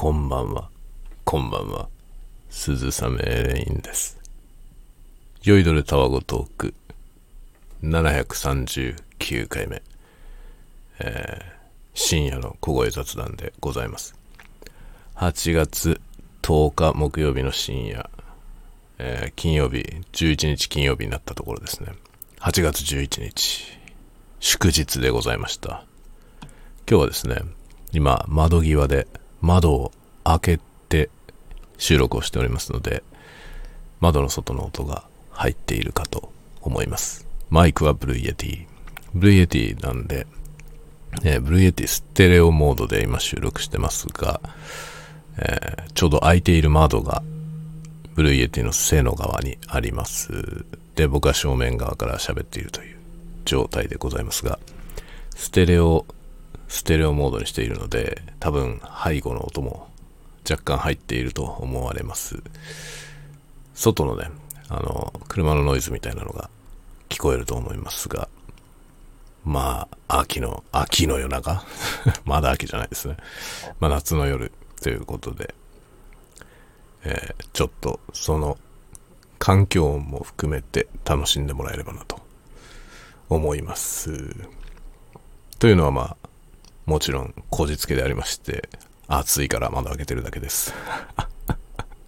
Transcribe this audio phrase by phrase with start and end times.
[0.00, 0.70] こんばんは。
[1.24, 1.88] こんばんは。
[2.50, 4.16] 鈴雨レインです。
[5.42, 6.74] 酔いどれタワゴトーク
[7.82, 9.82] 739回目。
[11.00, 11.58] えー
[11.94, 14.14] 深夜の小声雑談でございます。
[15.16, 16.00] 8月
[16.42, 18.08] 10日木曜日の深夜、
[18.98, 19.78] えー金曜日、
[20.12, 21.92] 11日金曜日になったところですね。
[22.38, 23.64] 8月11日、
[24.38, 25.84] 祝日でございました。
[26.88, 27.42] 今日はですね、
[27.90, 29.08] 今、窓際で
[29.40, 29.92] 窓を
[30.24, 31.10] 開けて
[31.78, 33.02] 収録をしておりますので、
[34.00, 37.26] 窓の外の音が入っているかと思います。
[37.50, 40.26] マイクは Blue Yeti。Blue Yeti なんで、
[41.24, 44.40] えー Blue Yeti ステレオモードで今収録してますが、
[45.38, 47.22] えーちょうど開いている窓が
[48.14, 50.64] Blue Yeti の背の側にあります。
[50.94, 52.96] で、僕は正面側から喋っているという
[53.44, 54.58] 状態でございますが、
[55.36, 56.04] ステレオ、
[56.68, 59.88] ステレオモードにしているので、多分背後の音も
[60.48, 62.42] 若干入っていると思われます。
[63.74, 64.30] 外のね、
[64.68, 66.50] あの、車のノイズみたいなのが
[67.08, 68.28] 聞こえると思いますが、
[69.44, 71.64] まあ、秋の、秋の夜中？
[72.24, 73.16] まだ秋じゃないですね。
[73.80, 75.54] まあ、夏の夜ということで、
[77.04, 78.56] えーちょっとその
[79.40, 82.20] 環境音も含めて楽しんでもらえればなと
[83.28, 84.36] 思います。
[85.58, 86.16] というのはまあ、
[86.88, 88.66] もちろん、こじつけでありまして、
[89.08, 90.72] 暑いから窓開けてるだけです。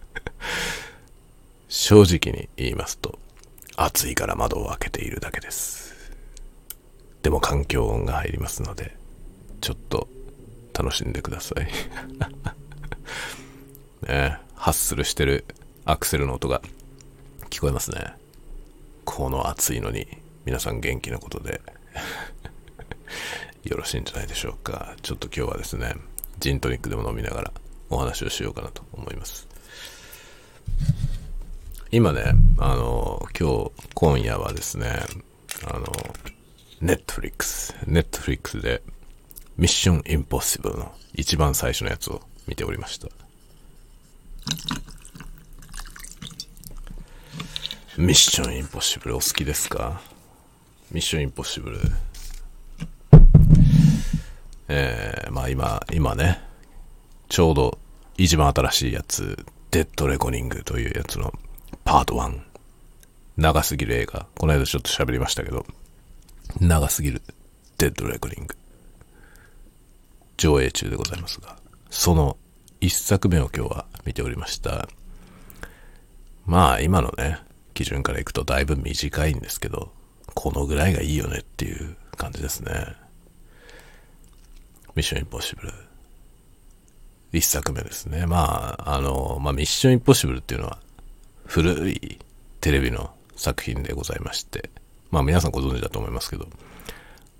[1.69, 3.19] 正直に言いますと、
[3.75, 5.93] 暑いから窓を開けているだけです。
[7.21, 8.97] でも環境音が入りますので、
[9.61, 10.07] ちょっと
[10.73, 11.67] 楽しんでください。
[14.09, 15.45] ねハッスルしてる
[15.85, 16.59] アクセルの音が
[17.51, 18.15] 聞こえますね。
[19.05, 20.07] この暑いのに
[20.43, 21.61] 皆さん元気なことで
[23.63, 24.95] よろしいんじゃないでしょうか。
[25.01, 25.95] ちょっと今日はですね、
[26.39, 27.51] ジントニックでも飲みながら
[27.89, 29.47] お話をしようかなと思います。
[31.91, 35.05] 今ね、あの、今日、今夜はですね、
[35.67, 35.85] あの、
[36.79, 38.81] ネットフリックス、ネットフリックスで、
[39.57, 43.07] ミッションインポッシブルの一番最初のやつを見ておりました。
[47.97, 50.01] ミッションインポッシブルお好きですか？
[50.91, 51.79] ミッションインポッシブル。
[54.73, 56.39] えー、まあ今、今ね、
[57.27, 57.77] ちょうど
[58.17, 61.33] 一番新しいやつ、デッドレコニングというやつの
[61.83, 62.39] パート1。
[63.35, 64.27] 長すぎる映画。
[64.37, 65.65] この間ちょっと喋りましたけど、
[66.61, 67.21] 長すぎる
[67.79, 68.55] デッドレコニング。
[70.37, 71.57] 上映中でございますが、
[71.89, 72.37] その
[72.79, 74.87] 一作目を今日は見ておりました。
[76.45, 77.39] まあ今のね、
[77.73, 79.91] 基準からいくとだいぶ短いんですけど、
[80.33, 83.00] このぐらいがいいよねっていう感じですね。
[84.95, 85.73] ミッションインポッシブル。
[87.31, 88.25] 一作目ですね。
[88.25, 90.79] まあ、あの、まあミッションインポッシブルっていうのは
[91.45, 92.19] 古い
[92.59, 94.69] テレビの作品でございまして、
[95.09, 96.47] まあ皆さんご存知だと思いますけど、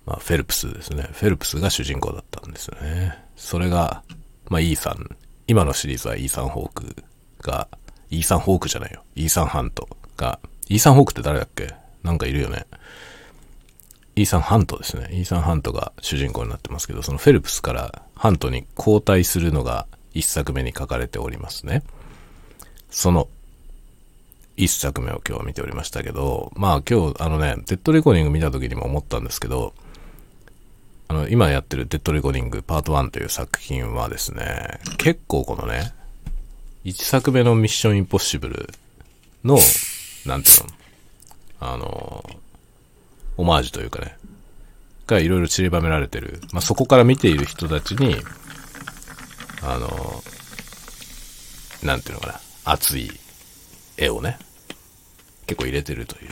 [0.06, 1.08] まあフェルプスですね。
[1.12, 3.22] フェルプスが主人公だったんですよね。
[3.36, 4.02] それが、
[4.48, 6.96] まあイーサン、今のシリーズはイーサン・ホーク
[7.42, 7.68] が、
[8.08, 9.04] イーサン・ホークじゃないよ。
[9.14, 11.74] イーサン・ハントが、イーサン・ホークって誰だっけ？
[12.02, 12.64] なんかいるよね。
[14.14, 15.08] イーサン・ハントですね。
[15.12, 21.82] イーサン・ハントが主人公になってますけど、そのフェルプスからハントに交代するのが一作目に書かれておりますね。
[22.90, 23.28] その
[24.56, 29.72] 一作目を今日は見ておりましたけど、まあ今日あのね、デッドレコーディング見た時にも思ったんですけど、
[31.08, 35.92] あの、今やってるデッドレコーディングパート1という作品はですね、結構このね、
[36.84, 38.68] 一作目のミッションインポッシブル
[39.42, 39.58] の、
[40.26, 40.72] なんていうの、
[41.60, 42.24] あの、
[43.36, 44.16] オマージュというかね、
[45.06, 46.40] がいろいろ散りばめられてる。
[46.52, 48.16] まあ、そこから見ている人たちに、
[49.62, 50.22] あの、
[51.82, 53.10] なんていうのかな、熱い
[53.96, 54.38] 絵をね、
[55.46, 56.30] 結構入れてるという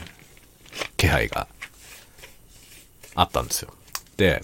[0.97, 1.47] 気配が
[3.15, 3.73] あったんですよ。
[4.17, 4.41] で、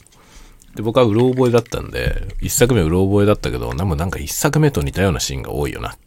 [0.75, 5.97] で僕はうろ覚えだったんで、一作目うろ覚えだったけど、なんもなんか一作目と似たようなシーンが多いよなっ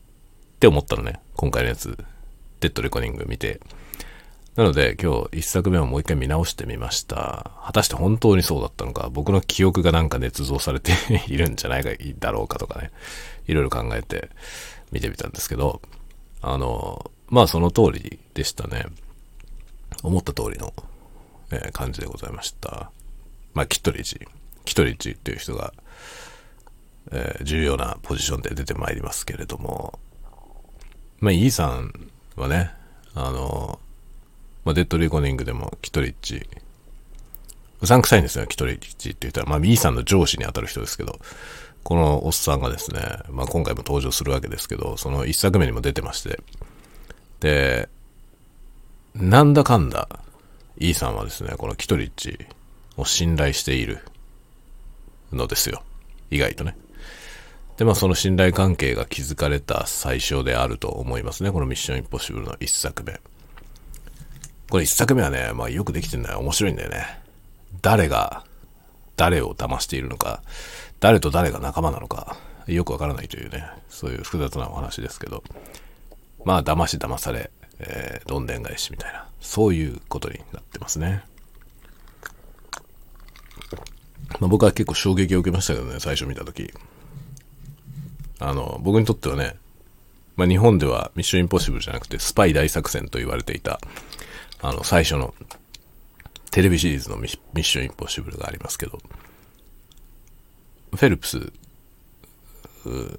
[0.61, 1.21] て思ったのね。
[1.35, 1.99] 今回のやつ、
[2.61, 3.61] デッドレコーディング見て。
[4.57, 7.51] なので今日一作目をもう一回見直してみました。
[7.65, 10.93] 果たして本当にそうだったのか、僕の記憶がなんか捏造されて
[11.29, 12.91] いるんじゃないかだろうかとかね、
[13.47, 14.29] いろいろ考えて
[14.93, 15.81] 見てみたんですけど、
[16.43, 18.87] あの、まあその通りでしたね。
[20.03, 20.73] 思った通りの、
[21.53, 22.91] えー感じでございました。
[23.55, 24.21] まあキットリッジ、
[24.65, 25.73] キットリッジっていう人が、
[27.13, 29.99] えー重要なポジションで出てまいりますけれども、
[31.21, 32.73] まあイーさんはね、
[33.15, 33.79] あの、
[34.65, 36.47] まあ、デッドレコーディングでもキトリッチ、
[37.81, 41.19] うさんくさいんですよ、キトリッチって言ったら、まあ、ミーさんの上司に当たる人ですけど、
[41.83, 46.41] このおっさんがですね、まあ、今回も登場するわけですけど、その一作目にも出てまして、
[47.41, 47.89] で、
[49.15, 50.09] なんだかんだ、
[50.79, 52.39] イーさんはですね、このキトリッチ
[52.97, 54.01] を信頼している
[55.33, 55.83] のですよ。
[56.31, 56.77] 意外とね。
[57.77, 61.51] で、まあその信頼関係が築かれた最初であると思いますね。
[61.51, 63.21] このミッションインポッシブルの一作目。
[64.71, 66.39] これ一作目はね、まあよくできてるんだよ。
[66.39, 67.21] 面白いんだよね。
[67.83, 68.45] 誰が
[69.17, 70.43] 誰を騙しているのか、
[71.01, 75.43] 誰と誰が仲間なのか、よくわからないというね、そういう複雑なお話ですけど、
[76.45, 77.51] まあ騙し騙され、
[77.81, 81.23] えー、どんでん返しみたいな、そういうことになってますね。
[84.39, 86.73] まあ、僕は結構衝撃を受けましたけどね、最初見たとき。
[88.39, 89.57] あの、僕にとってはね、
[90.37, 93.81] まあ、日本ではミッションインポッシブルじゃなくてスパイ大作戦と言われていた、
[94.63, 95.35] あの、最初の
[96.51, 98.99] テレビシリーズのミッションインポッシブルがありますけど、
[100.91, 101.53] フェルプス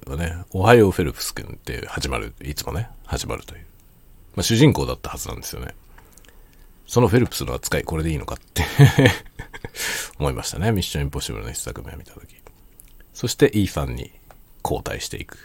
[0.06, 3.66] はね、おはようフェルプス君って始まる、いつもね、始まるという。
[4.34, 5.74] まあ、主人公だったはずなんですよね。
[6.86, 8.64] そのフェルプスの扱いこれでいいのかって
[10.18, 10.72] 思いましたね。
[10.72, 12.34] ミッションインポッシブルの一作目を見たとき。
[13.14, 14.10] そして E さんに
[14.62, 15.38] 交代していく。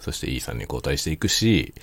[0.00, 1.74] そして E さんに交代していくし、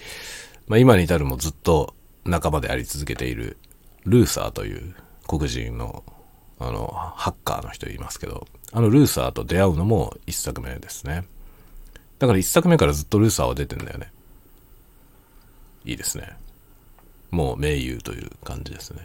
[0.68, 1.94] まあ、今に至るもずっと
[2.26, 3.58] 仲間であり続けている
[4.06, 4.96] ルーサーという
[5.28, 6.04] 黒人の
[6.60, 11.26] あのハッカーの人いますけど、あのルーサーと出会うのも一作目ですね。
[12.20, 14.12] だから一作目からずっとルーサーは出てんだよね。
[15.84, 16.38] いいですね。
[17.32, 19.02] もう名優という感じですね。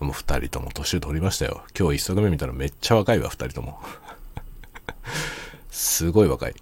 [0.00, 1.64] もう二人とも年を取りましたよ。
[1.78, 3.80] 今日一作目見たらめっちゃ若いわ、二人とも。
[5.70, 6.54] すごい若い。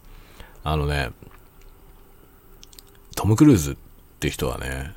[0.65, 1.11] あのね、
[3.15, 3.77] トム・クルーズっ
[4.19, 4.94] て人はね、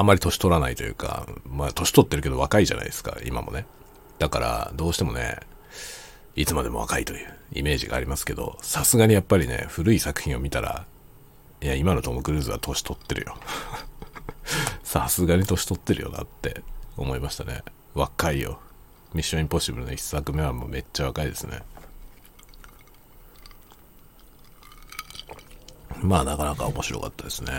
[0.00, 3.66] あまり年取らないというか、まあ年取ってるけど若いじゃないですか、今もね。
[4.18, 5.40] だから、どうしてもね、
[6.34, 10.86] いつまでも若いというイメージがありますけど、さすがにやっぱりね、古い作品を見たら、
[11.60, 13.36] いや、今のトム・クルーズは年取ってるよ。
[14.84, 16.62] さすがに年取ってるよなって
[16.96, 17.62] 思いましたね。
[17.92, 18.58] 若いよ。
[19.12, 21.60] ミッション・インポッシブルの一作目はもうめっちゃ若いですね。
[26.00, 27.52] まあなかなか面白かったですね。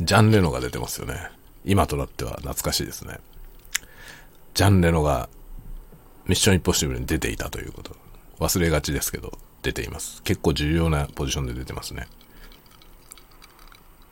[0.00, 1.30] ジャン・レノが出てますよね。
[1.64, 3.18] 今となっては懐かしいですね。
[4.54, 5.28] ジャン・レノが
[6.26, 7.94] ミッション・インポッシブルに出ていたということ。
[8.38, 10.22] 忘れがちですけど、出ています。
[10.22, 12.08] 結構重要なポジションで出てますね。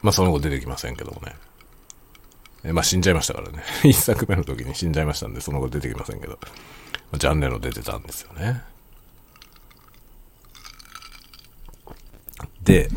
[0.03, 1.35] まあその後出てきませんけどもね。
[2.65, 3.63] えまあ死んじゃいましたからね。
[3.83, 6.39] 一作目の時に死んじゃいましたんで、その後出てきませんけど。
[7.15, 8.63] ジャン・レノ出てたんですよね。
[12.63, 12.91] で、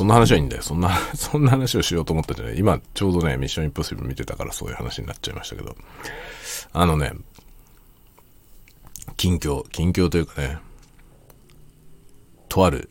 [0.00, 0.62] そんな話はいいんだよ。
[0.62, 2.58] そんな、 そんな話をしようと思ったじゃない。
[2.58, 5.76] 今、ちょうどね、ミッションインポッシブル見てたからそういう話になっちゃいましたけど。
[6.72, 7.12] あのね、
[9.18, 10.58] 近況、近況というかね、
[12.48, 12.88] とある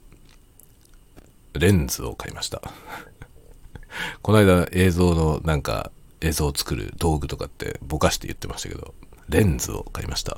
[1.53, 2.61] レンズを買いました。
[4.21, 5.91] この間映像のなんか
[6.21, 8.93] 映像を作る道具とかってぼかして言ってましたけど、
[9.29, 10.37] レンズを買いました。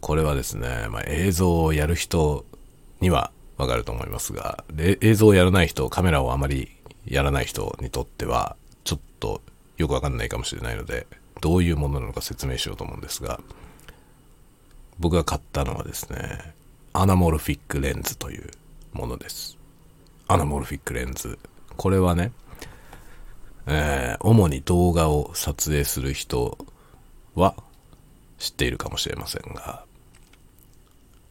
[0.00, 2.44] これはですね、まあ、映像をやる人
[3.00, 3.30] には
[3.62, 6.70] わかると思いますが、映像をやらない人、カメラをあまり
[7.06, 9.40] やらない人にとっては、ちょっと
[9.78, 11.06] よくわかんないかもしれないので、
[11.40, 13.40] どういうものなのか説明しようと思うんですが、
[14.98, 16.54] 僕が買ったのはですね、
[16.92, 18.50] アナモルフィックレンズという
[18.92, 19.56] ものです。
[20.26, 21.38] アナモルフィックレンズ。
[21.76, 22.32] これはね、
[23.66, 26.58] えー、主に動画を撮影する人
[27.36, 27.54] は
[28.38, 29.84] 知っているかもしれませんが、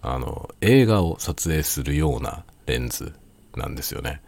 [0.02, 3.14] あの、映画を撮影するようなレンズ
[3.56, 4.22] なんですよね。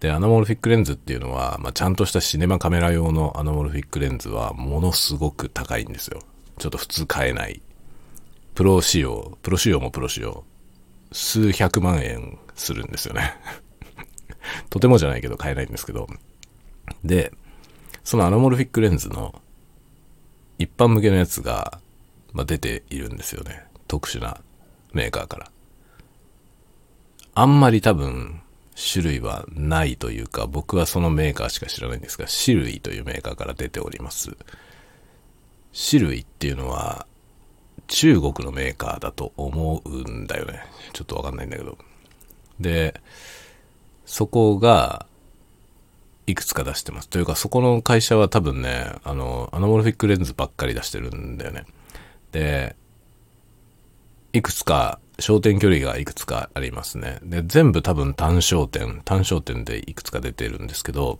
[0.00, 6.20] で、アナモルフィックレンズっていうのは、まあ、ちゃんとしたシネマカメラ用のアナモルフィックレンズはものすごく高いんですよ。
[6.58, 7.62] ちょっと普通買えない。
[8.54, 10.44] プロ仕様、プロ仕様もプロ仕様。
[11.10, 13.34] 数百万円するんですよね。
[14.68, 16.06] とてもじゃないけど買えないんですけど。
[17.02, 17.32] で、
[18.04, 19.40] そのアナモルフィックレンズの
[20.58, 21.80] 一般向けのやつが、
[22.32, 23.64] まあ、出ているんですよね。
[23.86, 24.40] 特殊な
[24.92, 25.50] メーカーから。
[27.34, 28.40] あんまり多分
[28.74, 34.36] 種類はないというか、僕はそのメーカーしか知らないんですが、 SIRUI というメーカーから出ております。
[35.72, 37.06] SIRUI っていうのは
[37.88, 40.60] 中国のメーカーだと思うんだよね。
[40.92, 41.78] ちょっとわかんないんだけど。
[42.60, 43.00] で、
[44.06, 45.06] そこが
[46.26, 47.08] いくつか出してます。
[47.08, 51.64] というか、そこの会社は多分ね、あの、アナモルフィックレンズばっかり出してるんだよね。
[52.32, 52.76] で、
[54.32, 57.18] いくつか、焦点距離がいくつかありますね。
[57.22, 61.18] で、全部多分単焦点、単焦点でいくつか出てるんですけど、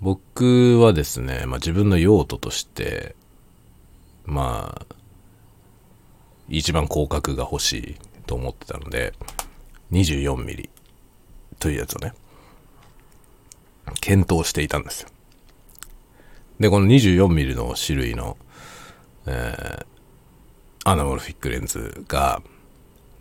[0.00, 3.16] 僕はですね、まあ自分の用途として、
[4.24, 4.94] まあ、
[6.48, 9.12] 一番広角が欲しいと思ってたので、
[9.90, 10.70] 24ミリ
[11.58, 12.12] というやつをね、
[14.00, 15.08] 検討していたんですよ。
[16.60, 18.36] で、この24ミリの種類の、
[19.26, 19.86] えー、
[20.90, 22.40] アナモルフィックレンズが、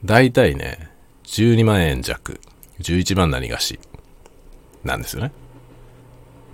[0.05, 0.89] だいたいね、
[1.25, 2.39] 12万円弱、
[2.79, 3.77] 11万何がし、
[4.85, 5.33] なんですよね。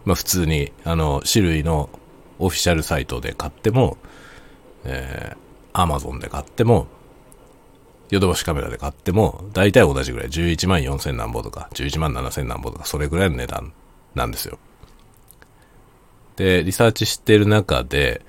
[0.06, 1.90] まあ普通に、あの、種類の
[2.40, 3.98] オフィシャルサイトで買っても、
[4.86, 5.38] えー、
[5.74, 6.88] アマゾンで買っても、
[8.10, 13.72] ヨドバシカメラで買っても、大体同じぐらい、11万4000何ぼとか、11万7千何ぼとか、それぐらいの値段
[14.16, 14.58] なんですよ。
[16.36, 18.22] で、リサーチしてる中で、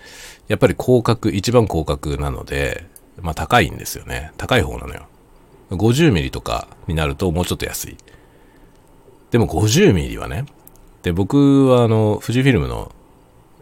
[0.49, 2.87] やっぱり広角、一番広角なので、
[3.21, 4.33] まあ高いんですよね。
[4.37, 5.07] 高い方なのよ。
[5.71, 7.97] 50ミリとかになるともうちょっと安い。
[9.31, 10.45] でも50ミリはね、
[11.03, 12.93] で、僕はあの、富士フィルムの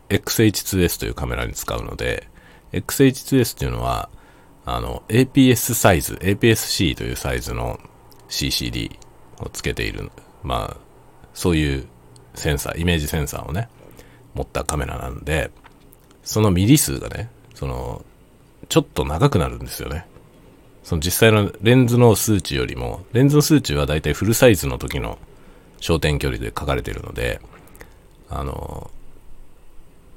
[0.08, 2.28] XH2S というカメラに使うので、
[2.72, 4.08] XH2S っていうのは、
[4.64, 7.80] あの、APS サイズ、APS-C というサイズの
[8.28, 8.96] CCD
[9.40, 10.10] をつけている、
[10.42, 10.76] まあ、
[11.34, 11.86] そういう
[12.34, 13.68] センサー、イメージセンサーをね、
[14.34, 15.50] 持ったカメラなんで、
[16.22, 18.04] そのミリ数がね、その、
[18.68, 20.06] ちょっと長くなるんですよね。
[20.82, 25.18] その実際のレンズの数値よりも、レンズの数値はだいたいフルサイズの時の
[25.80, 27.40] 焦点距離で書かれているので、
[28.28, 28.90] あの、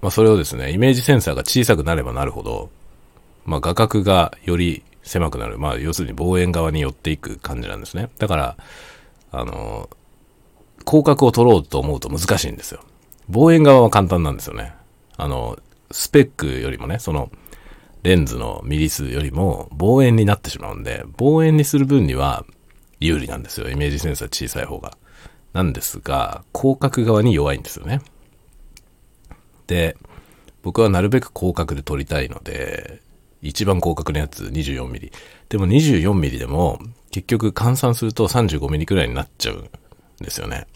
[0.01, 2.69] まあ、それをですね、イメージセンサーが小さくなればなるほど、
[3.45, 5.57] まあ、画角がより狭くなる。
[5.57, 8.09] まあ、要するに望遠側に寄っていく感じなんですね。
[8.17, 8.57] だから、
[9.31, 9.89] あの、
[10.87, 12.81] 広角を取ろうと思うと難しいんですよ。
[13.29, 14.73] 望遠側は簡単なんですよね。
[15.17, 15.57] あの、
[15.91, 17.31] スペックよりもね、その、
[18.03, 22.45] レンズのミリ数よりも望遠になってしまうんで、望遠にする分には
[22.99, 23.69] 有利なんですよ。
[23.69, 24.97] イメージセンサー小さい方が。
[25.53, 28.01] なんですが、広角側に弱いんですよね。
[29.67, 29.97] で、
[30.61, 33.01] 僕はなるべく広角で撮りたいので、
[33.41, 35.11] 一番広角のやつ 24mm。
[35.49, 36.79] でも 24mm でも
[37.11, 39.69] 結局換算すると 35mm くらいになっちゃうん
[40.19, 40.67] ですよね。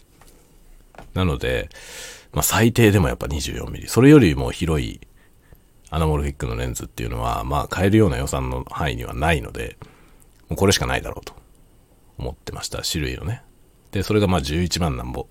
[1.14, 1.68] なので、
[2.32, 3.88] まあ最低でもやっぱ 24mm。
[3.88, 5.00] それよりも広い
[5.90, 9.76] アナモルフィックのレンズっていうのは、まあ買えるような予算の範囲にはないので、
[10.48, 11.34] もうこれしかないだろうと
[12.18, 12.82] 思ってました。
[12.82, 13.42] 種類のね。
[13.90, 15.26] で、それがまあ11万なんぼ。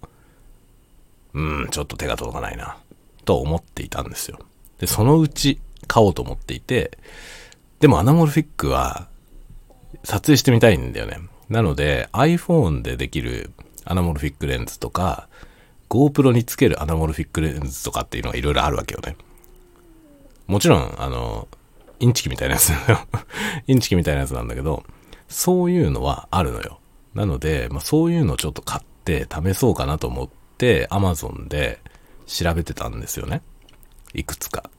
[1.33, 2.77] うん、ちょっと手が届かないな。
[3.25, 4.39] と思っていたんですよ。
[4.79, 6.97] で、そのうち買おうと思っていて、
[7.79, 9.07] でもアナモルフィックは
[10.03, 11.19] 撮影してみたいんだよね。
[11.49, 13.51] なので iPhone でできる
[13.85, 15.27] アナモルフィックレンズとか
[15.89, 19.15] GoPro につけるアナモルフィックレンズとかっていうのがいろいろあるわけよね。
[20.47, 21.47] もちろん、あの、
[21.99, 22.99] インチキみたいなやつだよ。
[23.67, 24.83] インチキみたいなやつなんだけど、
[25.27, 26.79] そういうのはあるのよ。
[27.13, 31.79] なので、まあ、そういうのをちょっと買って試そうかなと思って Amazon で
[32.27, 33.41] 調べてたんですよね。
[34.13, 34.69] いくつか。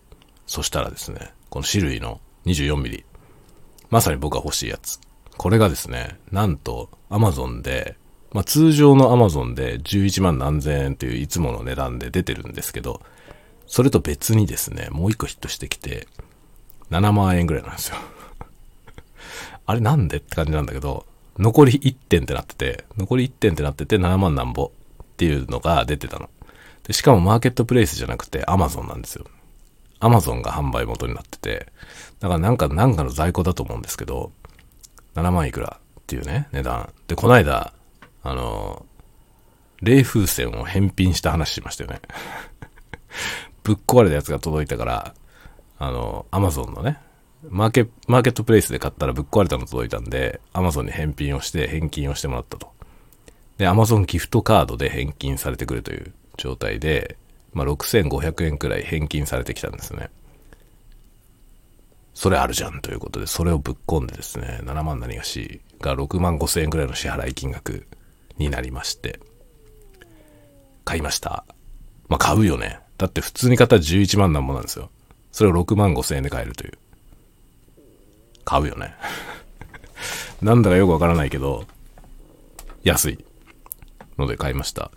[0.46, 3.04] そしたらですね、この種類の 24mm。
[3.90, 5.00] まさに僕が欲しいやつ。
[5.36, 7.96] これがですね、なんと Amazon で、
[8.32, 13.00] まあ、通常の Amazon で11万何千円といういつもの値段で出てるんですけど、
[13.66, 16.06] それと別にですね、もう一個ヒットしてきて、
[16.90, 17.96] 7万円ぐらいなんですよ。
[19.66, 21.06] あれなんでって感じなんだけど、
[21.38, 24.72] 残り1点ってなってて、残り1点ってなってて7万なんぼ
[25.02, 26.28] っていうのが出てたの。
[26.86, 29.24] で、しかもマーケットプレイスじゃなくて Amazon なんですよ。
[30.00, 31.66] Amazon が販売元になってて、
[32.20, 34.32] だからなんか、なんかの在庫だと思うんですけど、
[35.14, 36.92] 7万いくらっていうね、値段。
[37.06, 37.72] で、こないだ、
[38.22, 38.84] あの、
[39.82, 42.00] 冷風船を返品した話しましたよね。
[43.64, 45.14] ぶっ壊れたやつが届いたから、
[45.78, 46.98] あの、Amazon のね、
[47.48, 52.70] マーケ、マーケットプレイスで買ったらぶっ壊れたの届いたんで、Amazon に返品をして返金をしてもらったと。
[53.56, 57.16] で、Amazon ギフトカードで返金されてくるという状態で、
[57.54, 60.10] まあ、6500円くらい返金されてきたんですね。
[62.14, 67.86] それあるじゃんということで、それをぶっ込んでですね、7万何がしが6万5千円くらいの支払い金額
[68.40, 69.20] になりまして、
[70.84, 71.44] 買いました。
[72.08, 72.80] まあ、買うよね。
[72.98, 74.90] だって普通に買ったら11万なんもなんですよ。
[75.30, 76.72] それを6万5千円で買えるという。
[78.44, 78.94] 買うよね。
[80.42, 81.66] なんだかよくわからないけど、
[82.82, 83.24] 安い
[84.18, 84.90] ので買いました。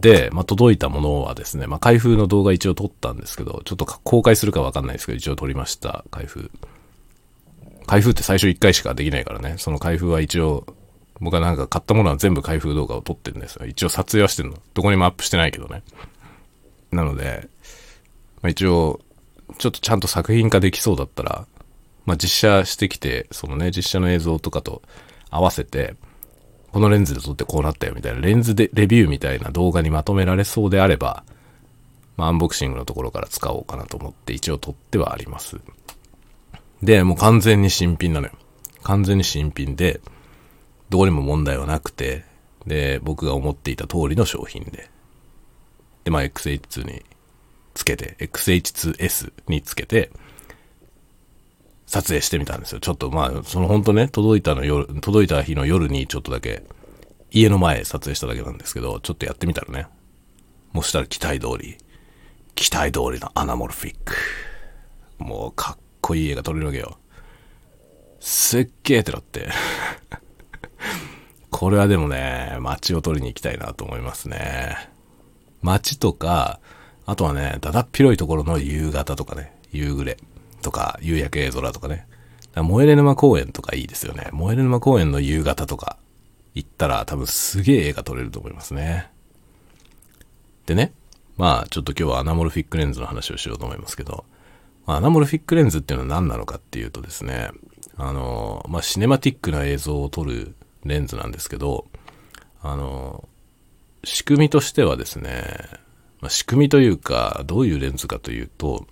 [0.00, 6.50] で、まあ、届いたものはですね、まあ、開封の動画一応撮ったんですけど、ちょっと公開するかわかんないですけど、一応撮りました、開封。
[7.86, 10.66] 開封って最初1回しかできないからね、その開封は一応、
[11.20, 13.66] 僕はなんか買ったものは全部開封動画を撮ってるんですよ。
[13.66, 14.58] 一応撮影はしてるの。
[14.74, 15.82] どこにもアップしてないけどね。
[16.90, 17.48] なので、
[18.42, 19.00] まあ、一応、
[19.58, 21.46] ちょっとちゃんと作品化できそうだったら、
[22.04, 24.82] まあ、実写してきて、そのね、実写の映像とかと
[25.30, 25.94] 合わせて、
[26.72, 31.24] このレンズで撮ってこうなったよみたいな、レンズでレビューみたいな動画にまとめられそうであれば、
[32.16, 35.60] まあ、アンボクシングのところから使おうかなと思って一応撮ってはあります。
[36.82, 38.32] で、もう完全に新品なのよ。
[38.82, 40.00] 完全に新品で、
[40.92, 42.22] どこにも問題はなくて、
[42.66, 44.90] で、僕が思っていた通りの商品で。
[46.04, 47.02] で、まあ XH2 に
[47.72, 50.10] つけて、XH2S につけて、
[51.86, 52.80] 撮影してみたんですよ。
[52.80, 56.62] ちょっとまあ、その本当ね、届いたの夜、届いた日の夜にちょっとだけ、
[57.30, 59.86] 家の前撮影しただけなんですけど、ちょっとやってみたらね、
[60.72, 61.78] もしたら期待通り、
[62.54, 64.14] 期待通りのアナモルフィック。
[65.16, 66.98] もうかっこいい絵が撮れるわけよ。
[68.20, 69.48] すっげーってなって。
[71.50, 74.76] これはでもね、街を撮りに行きたいなと思いますね。
[75.60, 76.60] 街とか、
[77.06, 80.18] あとはね、だだっ広いところの夕方とかね、夕暮れ
[80.62, 82.06] とか、夕焼け空とかね。
[82.54, 84.28] かモエレ沼公園とかいいですよね。
[84.32, 85.96] モエレ沼公園の夕方とか
[86.54, 89.10] 行ったら多分すげえ絵が撮れると思いますね。
[90.66, 90.92] でね、
[91.36, 94.24] まあちょっと今日はアナモルフィックレンズの話をしようと思いますけど、
[94.86, 97.50] アナモルフィックレンズっていうのは何なのかっていうとですね、
[97.96, 101.86] あの、まあシネマティックな映像を撮るレンズなんですけど、
[102.62, 103.28] あの、
[104.04, 105.56] 仕組みとしてはですね、
[106.20, 108.86] まあ、仕組みというか、どういうレンズかというと、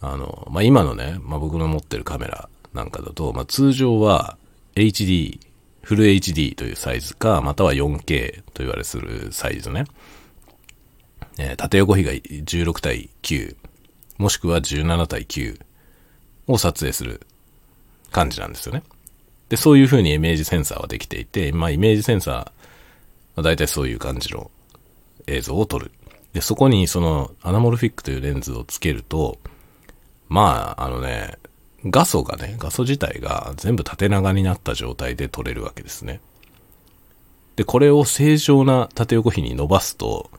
[0.00, 4.36] あの、まあ、今のね、まあ、僕の持ってるカメラなんかだと、まあ、通常は
[4.74, 5.40] HD、
[5.82, 9.84] フル HD というサイズか、または 4K と言われするサイズね。
[11.38, 13.56] えー、縦横比が16対9、
[14.18, 15.58] もしくは17対9
[16.46, 17.26] を撮影する
[18.10, 18.82] 感じなんですよね。
[19.50, 22.44] で、そういう風にイメージセンサーはできていて、まあイメージセンサー、ま
[23.36, 24.50] あ、大体そういう感じの
[25.26, 25.90] 映像を撮る。
[26.32, 29.38] で、そこにそのアナモルフィックというレンズをつけると、
[30.28, 31.36] まあ、あのね、
[31.84, 36.20] 画素がね、画素自体が全部縦長になった状態で撮れるわけですね。
[37.56, 40.30] で、これを正常な縦横比に伸ばすと、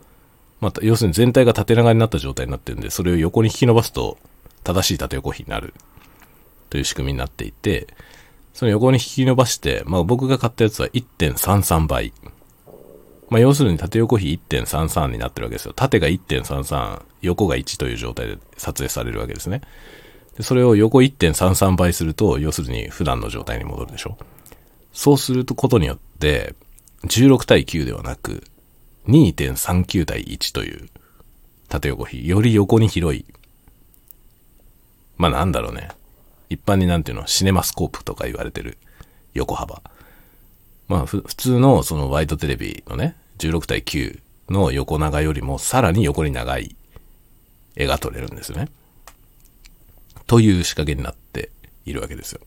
[0.62, 4.18] また、要するに全体が縦長になった状態になってるんで、それを横に引き伸ばすと、
[4.64, 5.74] 正しい縦横比になる
[6.70, 7.88] という仕組みになっていて、
[8.54, 12.14] その横に引き伸ばして、まあ僕が買ったやつは1.33倍。
[13.30, 15.74] まあ要するに縦横比1.33になってるわけですよ。
[15.74, 19.62] 縦が1.33、横が1という状態で撮影されるわけですね。
[20.38, 24.18] でそれを横1.33倍すると、要するに普段の状態に戻るでしょ。
[24.94, 26.56] そうすることによって、
[27.06, 28.44] 16対9ではなく、
[29.08, 30.90] 2.39対1という
[31.70, 33.26] 縦横比、より横に広い。
[35.18, 35.90] まあなんだろうね。
[36.52, 38.78] 一般になんていうの、シネマスコープとか言われてる
[39.34, 39.82] 横幅。
[40.90, 46.76] まあ、普通のそのワイドテレビのね、16対9の横長よりもさらに横に長い
[47.78, 48.68] 絵が撮れるんですね。
[50.28, 51.52] という仕掛けになって
[51.86, 52.42] いるわけですよ。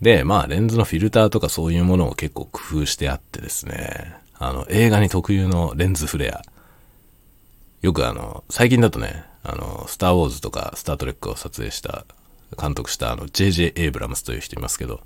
[0.00, 6.42] で、まあレンズのフィルターとかそういうものを結構工夫してあってですね、あの映画に特有のレンズフレア。
[7.82, 12.04] よくあの、最近だとね、あの、スターウォーズとかスタートレックを撮影した
[12.56, 15.00] 監督したあの JJ エイブラムスという人いますけど、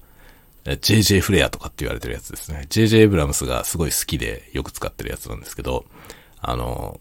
[0.65, 2.67] JJ フレアとかって言われてるやつですね。
[2.69, 5.85] JJ エイブラムスがすごい好きでよく使ってるやつなんですけど、
[6.41, 6.99] あの、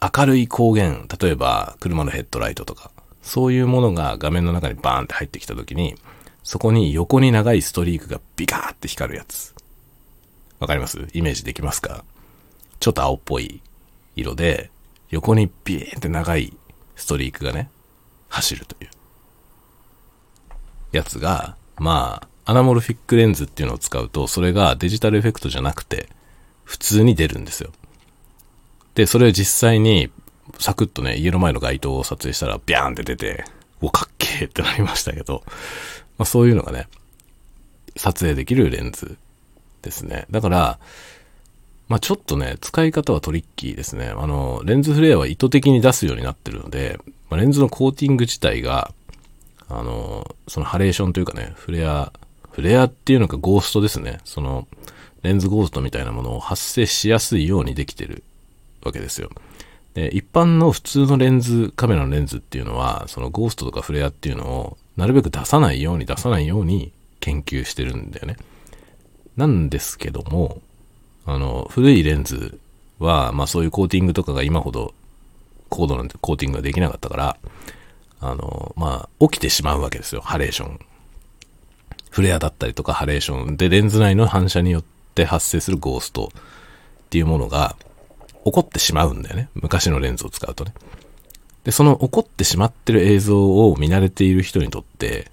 [0.00, 2.90] 明るい光源、例えば車のヘッドライトとか、
[3.22, 5.94] そういうものが画面の中にバーンって入ってきた時に、
[6.42, 9.54] そこに横に長いストリークがビカーって光るやつ。
[10.58, 11.06] わかります？
[11.12, 12.04] イメージできますか？
[12.80, 13.62] ちょっと青っぽい
[14.16, 14.70] 色で、
[15.10, 16.52] 横にビーンって長い
[16.96, 17.70] ストリークがね、
[18.28, 18.90] 走るという。
[20.92, 26.08] やつが、まあ、アナモルフィックレンズっていうのを使うと、それがデジタルエフェクトじゃなくて、
[26.64, 27.70] 普通に出るんですよ。
[28.94, 30.10] で、それを実際に、
[30.58, 33.44] サクッとね、家の前の街灯を撮影したら、ビャーンって出て、
[33.80, 35.42] お、かっけーってなりましたけど、
[36.18, 36.88] まあそういうのがね、
[37.96, 39.16] 撮影できるレンズ
[39.82, 40.26] ですね。
[40.30, 40.78] だから、
[41.88, 44.08] まあちょっとね、使い方はトリッキーですね。
[44.08, 46.98] あの、レンズフレアは意図的に出すようになってるので、
[47.30, 48.92] まあ、レンズのコーティング自体が、
[49.72, 52.12] あの、そのハレーションというかね、フレア、
[52.50, 54.18] フレアっていうのかゴーストですね。
[54.24, 54.68] その、
[55.22, 58.22] レンズゴーストみたいなものを発生しやすいようにできてる
[58.84, 59.30] わけですよ。
[59.94, 68.36] で、一般の普通のレンズ、カメラのレンズっていうのは、そのゴーストとかフレアっていうのを、なるべく出さないように出さないように研究してるんだよね。
[69.36, 70.60] なんですけども、
[71.24, 72.58] あの、古いレンズ
[72.98, 74.92] は、まあそういうコーティングとかが今ほど
[75.70, 77.36] 高度なコーティングができなかったから、
[78.22, 80.80] あの、まあ、起きてしまうわけですよ、ハレーション。
[82.10, 87.74] フレアだったりとかハレーションでレンズ内の反射によって発生するゴーストっていうものが
[88.44, 89.48] 起こってしまうんだよね。
[89.54, 90.72] 昔のレンズを使うとね。
[91.64, 95.30] で、その起こってしまってる映像を見慣れている人にとって、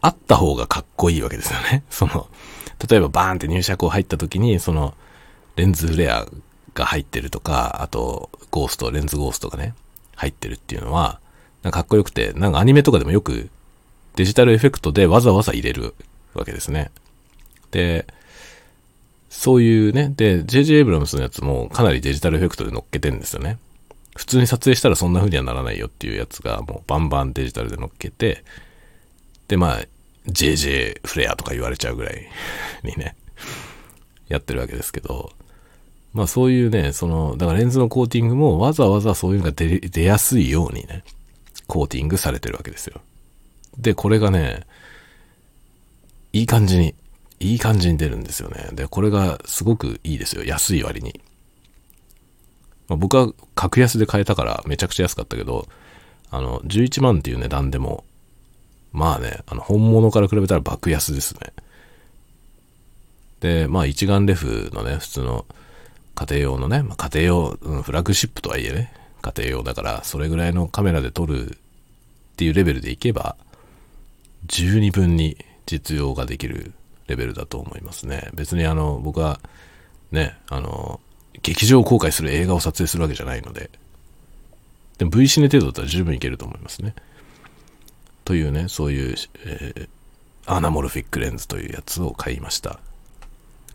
[0.00, 1.82] あった方がかっこいいわけですよね。
[1.90, 2.28] その、
[2.88, 4.94] 例えばバーンって入射口入った時に、その、
[5.56, 6.26] レンズフレア
[6.74, 9.74] が入ってるとか、あと、ゴースト、レンズゴーストがね、
[10.14, 11.18] 入ってるっていうのは、
[11.66, 13.50] なんかかっこよくて、なんかアニメとかでもよく
[14.14, 15.96] デジタルエフェクトでわざわざ入れる
[16.32, 16.92] わけですね。
[17.72, 18.06] で、
[19.30, 23.58] そういうね、で、JJ エイブラムスのやつもかなりデジタルエフェクトで乗っけてんですよね。
[24.16, 28.44] 普通に撮影したらそんな風にはならないよっていうやつがもうバンバンデジタルで乗っけて、
[29.48, 29.80] で、まあ、
[30.28, 32.28] JJ フレアとか言われちゃうぐらい
[32.84, 33.16] にね、
[34.28, 35.32] やってるわけですけど、
[36.12, 41.02] まあそういうね、その、だからレンズのコーティングもわざわざそういうのが出出やすいようにね、
[41.66, 43.00] コーティングされてるわけですよ。
[43.78, 44.66] で、これがね、
[46.32, 46.94] いい感じに、
[47.40, 48.68] いい感じに出るんですよね。
[48.72, 50.44] で、これがすごくいいですよ。
[50.44, 51.20] 安い割に。
[52.88, 55.68] まあ、僕は格安で買えたからめちゃくちゃ安かったけど、
[56.30, 58.04] あの、11万っていう値段でも、
[58.92, 61.52] まあね、あの、本物から比べたら爆安ですね。
[63.40, 65.46] で、まあ一眼レフのね、普通の
[66.14, 68.92] 家庭用のね、まあ、家庭用、うん、フラッグシップとはいえね、
[69.26, 71.56] 家庭用だから、それぐらいのカメラで撮るっ
[72.36, 73.36] ていうレベルでいけば、
[74.46, 75.36] 十二分に
[75.66, 76.72] 実用ができる
[77.08, 78.30] レベルだと思いますね。
[78.34, 79.40] 別にあの、僕は、
[80.12, 81.00] ね、あの、
[81.42, 83.70] 劇場公開する映画を撮影するわけじゃないので、
[84.98, 86.94] でも V シネ程度だったら十分いけると思いますね。
[88.24, 89.88] というね、そういう、えー、
[90.46, 92.78] アナモルフィックレンズというやつを買いました。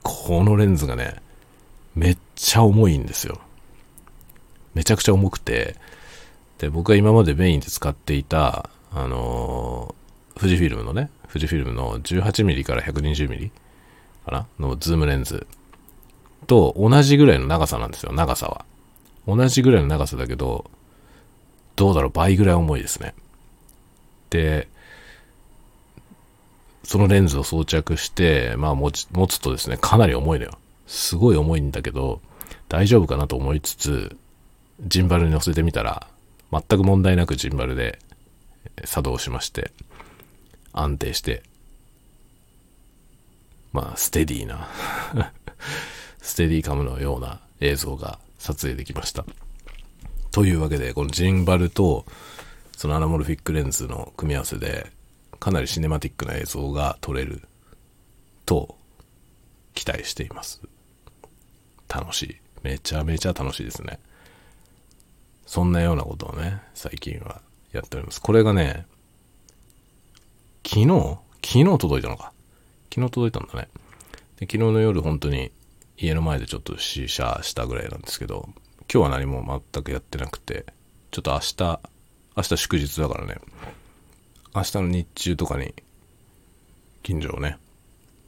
[0.02, 1.16] このレンズがね、
[1.94, 3.42] めっちゃ重いんですよ。
[4.74, 5.76] めちゃくちゃ重くて、
[6.58, 13.52] で、僕が今までメインで使っていた、あのー、富士フィルムのね、富士フィルムの 18mm から 120mm
[14.26, 14.48] かな？
[14.60, 15.48] のズームレンズ
[16.48, 18.66] と同じぐらいの長さなんですよ、長さは。
[19.28, 20.70] 同じぐらいの長さだけど、
[21.76, 23.14] どうだろう、倍ぐらい重いですね。
[24.30, 24.68] で、
[26.84, 30.52] そのレンズを装着して、まあ持ち、持つとですね、かなり重いのよ。
[30.88, 32.22] すごい重いんだけど、
[32.68, 34.18] 大丈夫かなと思いつつ、
[34.84, 36.08] ジンバルに乗せてみたら、
[36.52, 38.00] 全く問題なくジンバルで
[38.84, 39.72] 作動しまして、
[40.74, 41.44] 安定して、
[43.74, 44.68] まあ、ステディーな
[46.22, 49.26] ステディカムのような映像が撮影できました。
[50.32, 52.06] というわけで、このジンバルと、
[52.76, 54.92] そのアナモルフィックレンズの組み合わせで、
[55.40, 57.42] かなりシネマティックな映像が撮れる
[58.46, 58.78] と
[59.74, 60.62] 期待しています。
[61.88, 62.36] 楽しい。
[62.64, 64.00] めちゃめちゃ楽しいですね。
[65.52, 67.42] そんなようなことをね、最近は
[67.74, 68.22] やっております。
[68.22, 68.86] これがね、
[70.66, 71.18] 昨日？
[71.44, 72.32] 昨日届いたのか。
[72.90, 73.68] 昨日届いたんだね。
[74.38, 75.52] で昨日の夜本当に
[75.98, 78.48] 家の前でちょっと試写したぐらいなんですけど、
[78.90, 80.66] 今日は何も全くやってなくて、
[81.12, 81.80] ちょっと明日、
[82.38, 83.36] 明日祝日だからね、
[84.56, 85.74] 明日の日中とかに
[87.04, 87.58] 近所をね、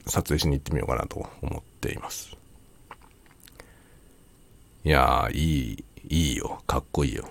[0.07, 2.35] 撮影しに行ってみようかなと思っています。
[4.83, 6.61] いやー、いい、いいよ。
[6.67, 7.27] かっこいいよ。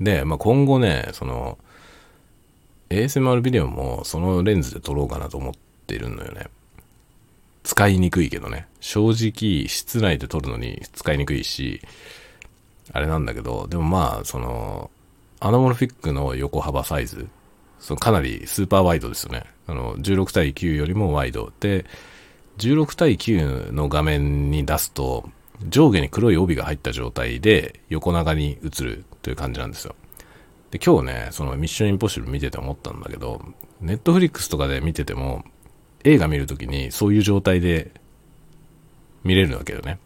[0.00, 1.58] で、まあ、今後ね、その、
[2.88, 5.54] ASMR ビデオもそのレンズで撮ろうかなと思っ
[5.86, 6.46] てるのよね。
[7.62, 8.66] 使いにくいけどね。
[8.80, 11.82] 正直、室内で撮るのに使いにくいし、
[12.92, 14.90] あれなんだけど、でもまあ、その、
[15.40, 17.28] アナモルフィックの横幅サイズ、
[17.80, 19.44] そのかなりスーパーワイドですよね。
[19.66, 21.52] あの、16対9よりもワイド。
[21.60, 21.84] で、
[22.58, 25.28] 16対9の画面に出すと、
[25.68, 29.94] 上下に黒い帯が入った状態で横長に映るという感じなんですよ。
[30.70, 33.44] で、今日ね、そのミッションインポッシブル見てて思ったんだけど、
[33.80, 35.44] ネットフリックスとかで見てても、
[36.02, 37.92] 映画見るときにそういう状態で
[39.22, 39.98] 見れるわけよね。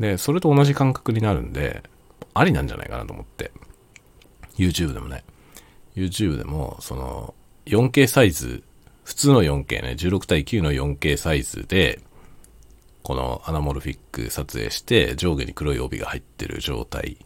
[0.00, 1.82] で、それと同じ感覚になるんで、
[2.34, 3.52] ありなんじゃないかなと思って。
[4.56, 5.24] YouTube でもね。
[5.94, 7.34] YouTube でも、その、
[7.66, 8.62] 4K サイズ、
[9.04, 12.00] 普通の 4K ね、16対9の 4K サイズで、
[13.02, 17.18] このアナモルフィック撮影して上下に黒い帯が入ってる状態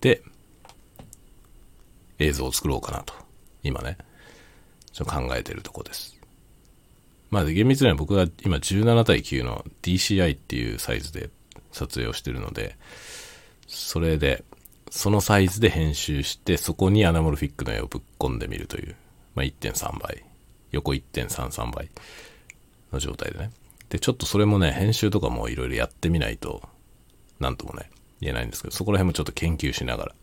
[0.00, 0.22] で
[2.18, 3.14] 映像を作ろうかなと。
[3.62, 3.98] 今ね。
[4.92, 6.16] ちょっと考えてるとこです。
[7.30, 11.30] まあ厳密には僕が今17対9の DCI っていうサイズで
[11.72, 12.76] 撮影をしてるので
[13.66, 14.44] それで
[14.90, 18.94] そのサイズで編集してそこにアナモルフィックの絵をぶっ込んでみるという、
[19.34, 20.22] まあ、1.3倍。
[20.72, 21.90] 横1.33倍
[22.92, 23.50] の状態でね。
[23.92, 26.62] で、ちょっとそれもね、編集とかもいろいろやってみないと、
[27.40, 27.90] なんともね、
[28.22, 30.14] 言えないんですけど、そこら辺もちょっと研究しながら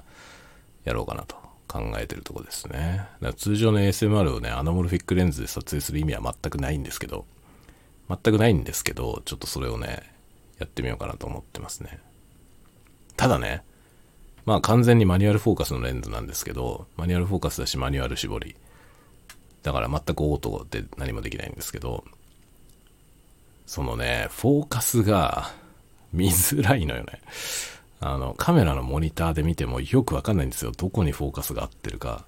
[0.86, 1.36] やろうかなと
[1.68, 2.80] 考えてるとこですね。
[2.98, 7.28] だから通常の ASMR をね、アナモルフィックレンズで撮影する意味は全くないんですけど、
[8.10, 10.02] 全くないんですけど、ちょっとそれをね、
[10.58, 12.00] やってみようかなと思ってますね。
[13.18, 13.62] ただね、
[14.46, 18.56] まあ完全にマニュアルフォーカスのレンズなんですけど、マニュアルフォーカスだしマニュアル絞り。
[19.62, 22.04] だから全くオートで何もできないんですけど、
[23.70, 25.52] そのね、フォーカスが
[26.12, 27.22] 見づらいのよね。
[28.00, 30.72] あの、カメラのモニターで見てもよくわかんないんですよ。
[30.72, 32.26] どこにフォーカスが合ってるか。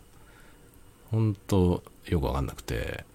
[1.10, 3.06] 本当よくわかんなくて、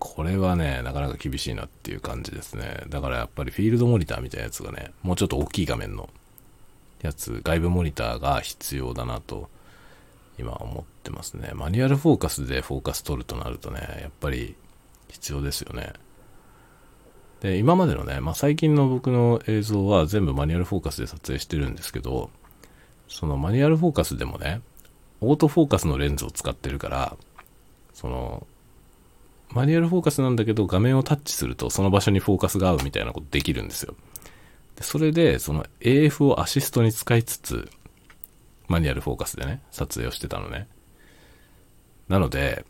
[0.00, 2.82] これはね、なかなか厳しいなっていう感じですね。
[2.88, 6.08] だからやっぱりフィールドモニターみたいなやつがね、もうちょっと大きい画面の
[7.02, 9.48] やつ、外部モニターが必要だなと、
[10.36, 11.52] 今思ってますね。
[11.54, 14.56] マニュアルフォーカスでフォーカス取るとなるとね、やっぱり
[15.10, 15.92] 必要ですよね。
[17.46, 22.28] で、今までのね、まあ、最近の僕の映像は全部マニュアルフォーカスで撮影してるんですけど、
[23.06, 24.62] そのマニュアルフォーカスでもね、
[25.20, 27.16] オートフォーカスのレンズを使ってるから、
[27.94, 28.44] その、
[29.50, 33.94] マニュアルフォーカスなんだけど画面をタッチするとその場所にフォーカスが合うみたいなことできるんですよ。
[34.74, 37.70] でそれで、その AF をアシストに使いつつ、
[38.66, 40.66] マニュアルフォーカスでね、撮影をしてたのね。
[42.08, 42.64] なので、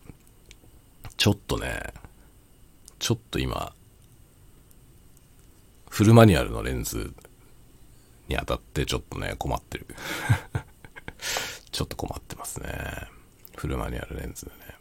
[1.17, 1.95] ちょっとね、
[2.99, 3.73] ちょっと今、
[5.97, 7.15] フルマニュアルのレンズ
[8.29, 9.87] に当たってちょっとね、困ってる。
[11.73, 12.69] ちょっと困ってますね。
[13.57, 14.77] フルマニュアルレンズでね。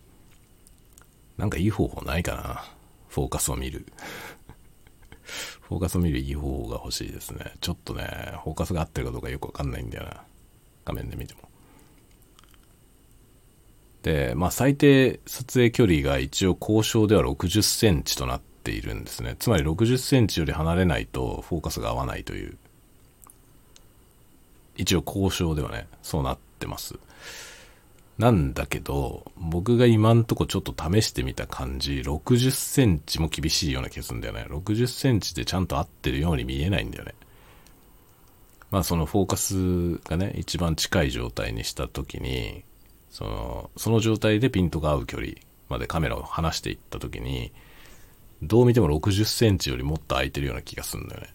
[1.37, 2.65] なんかいい方法ないかな？
[3.07, 3.85] フォーカスを見る。
[5.69, 7.53] フォーカスを見るいい方法が欲しいですね。
[7.61, 8.03] ちょっとね、
[8.43, 10.21] フォーカスが合ってるかどうかよくわかんないんだよな。
[10.83, 11.47] 画面で見ても。
[14.01, 19.35] で、まあ最低撮影距離が一応交渉では60センチとなってているんですね。
[19.37, 22.57] つまり60センチより離れないとフォーカスが合わないという。
[24.75, 26.95] 一応交渉ではね、そうなってます。
[28.17, 34.45] なんだけど、僕が今んとこちょっと試してみた感じ、60センチも厳しいような気がするんだよね。
[34.49, 37.13] 60センチでちゃんと合ってるように見えないんだよね。
[38.71, 42.63] まあそのフォーカスがね、一番近い状態にした時に、
[43.11, 45.33] その、その状態でピントが合う距離
[45.69, 47.51] までカメラを離していった時に、
[48.41, 51.29] どう見ても60センチよりもっと空いてるような気がするんだよね。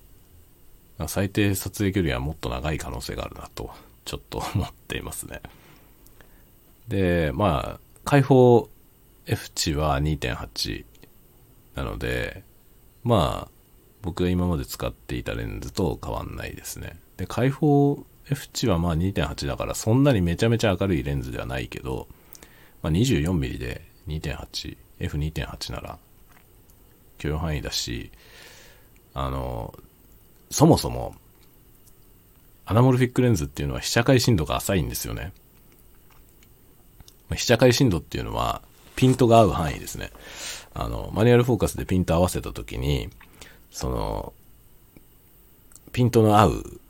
[1.08, 3.70] 最低撮影距離はもっと長い可能性があるなと、
[4.04, 5.40] ちょっと思っていますね。
[6.88, 8.68] で、まあ、開放
[9.26, 10.84] F 値は2.8
[11.74, 12.42] なので、
[13.02, 13.50] まあ、
[14.02, 16.98] 僕が今まで使っていたレンズと変わんないですね。
[17.16, 22.08] で、開放 F 値はまあ2.8だからそんなにめちゃめちゃ明るいレンズではないけど、
[22.82, 25.98] まあ、24mm で2.8、F2.8 なら
[27.20, 28.10] 許容範囲だし、
[29.14, 29.72] あの、
[30.50, 31.14] そもそも
[32.64, 35.32] アナモルフィックレンズっていうのは被写界深度が浅いんですよね。
[37.32, 38.62] 被写界深度っていうのは
[38.96, 40.10] ピントが合う範囲ですね。
[40.74, 43.08] あの、マニュアルフォーカスでピント合わせた時に、
[43.70, 44.32] その、
[45.92, 46.80] ピントの合う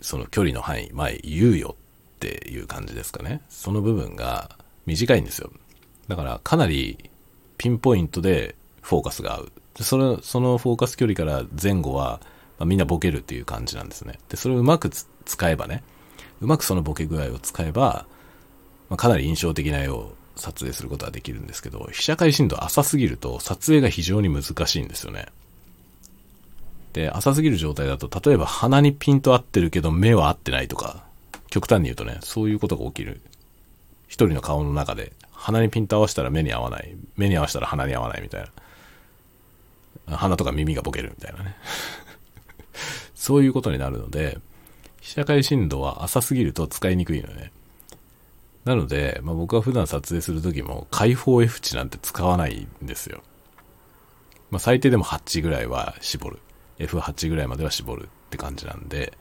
[0.00, 1.76] その距離の範囲、まあ言うよ
[2.16, 3.42] っていう感じですかね。
[3.48, 5.50] その部分が短いんですよ。
[6.08, 7.10] だからかなり
[7.58, 9.52] ピンポイントでフォーカスが合う。
[9.78, 12.20] でその、そのフォーカス距離から前後は、
[12.58, 14.18] まあ、みんなボケるっていう感じなんですね。
[14.28, 15.84] で、それをうまく使えばね、
[16.40, 18.06] うまくそのボケ具合を使えば、
[18.90, 25.26] まあ、かなり印象的な絵を撮影することができるんですけど、被写界深度浅すぎると撮影が非常に難しいんですよね。
[26.92, 31.04] で、浅すぎる状態だと、例えば鼻にピント合ってるけど目は合ってないとか、
[31.50, 33.20] 極端に言うとね、そういうことが起きる。
[34.08, 36.96] 一人の顔の中で、鼻にピント合わせたら目に合わない。
[37.16, 38.48] 目に合わせたら鼻に合わないみたいな。
[40.16, 41.56] 鼻とか耳がボケるみたいなね。
[43.14, 44.38] そういうことになるので、
[45.00, 47.52] 被写界深度は浅すぎると使いにくいのね。
[48.64, 53.22] なので、まあ、僕は普段撮影するときも開放 F 値なんて使わないんですよ。
[54.50, 56.38] まあ、最低でも8ぐらいは絞る。
[56.78, 59.12] F8 ぐらいまでは絞るって感じなんで、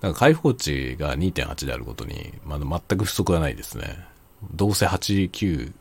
[0.00, 3.98] なんか開放値が2.8であることに、まだ全く不足はないですね。
[4.54, 5.72] どうせ8、9、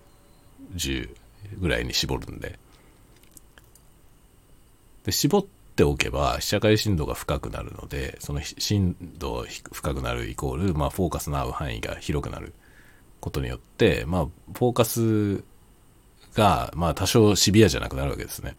[0.75, 1.09] 10
[1.59, 2.59] ぐらいに絞るんで。
[5.03, 12.53] で、絞っておけば、被写界深度が深くなるので、その深度深くなるイコール、まあ、フォーカスの合う範囲が広くなる
[13.19, 15.43] ことによって、まあ、フォーカス
[16.33, 18.55] が、まあ、多少シビアじゃなくなるわけですね。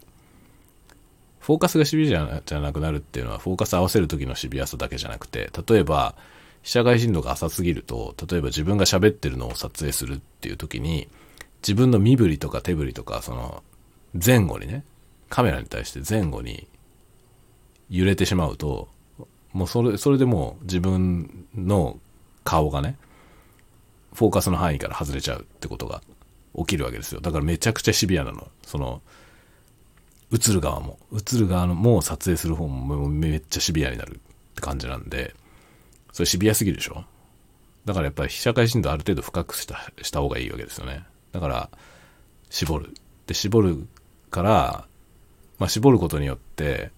[1.39, 6.15] フォーカスがシビアじゃなくなるっていうのは、フォーカス合わせる時のシビアさだけじゃなくて、例えば、
[6.61, 11.07] 被写界深度が浅すぎると、例えば自分が喋ってるのを撮影するっていう時に、
[11.63, 13.63] 自分の身振りとか手振りとか、その、
[14.13, 14.83] 前後にね、
[15.31, 16.67] カメラに対して前後に
[17.89, 18.89] 揺れてしまうと、
[19.53, 21.97] もうそれ、それでもう自分の
[22.43, 22.97] 顔がね、
[24.13, 26.01] フォーカスの範囲から外れちゃうってことが
[26.57, 27.21] 起きるわけですよ。
[27.21, 28.49] だからめちゃくちゃシビアなの。
[28.63, 29.01] その、
[30.33, 34.19] 映る側も、映る側のも撮影する方もめっちゃシビアになるっ
[34.55, 35.33] て感じなんで、
[36.11, 37.05] それシビアすぎるでしょ
[37.85, 41.05] だからやっぱり被写界深度ある程度深くしたした方がいいわけですよね。
[41.31, 41.69] だから、
[42.49, 42.93] 絞る。
[43.27, 43.87] で、絞る
[44.29, 44.87] から、
[45.61, 46.89] まあ、絞ることによって、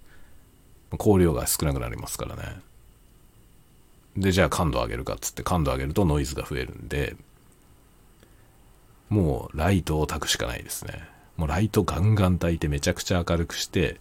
[0.93, 2.61] 光量が少なくなりますからね。
[4.15, 7.17] で、じゃあ感度上げるかっつって感度上げるとノイズが増えるんで、
[9.09, 11.03] もうライトを焚くしかないですね。
[11.35, 13.97] もうライトガンガン焚いてめちゃくちゃ明るくして、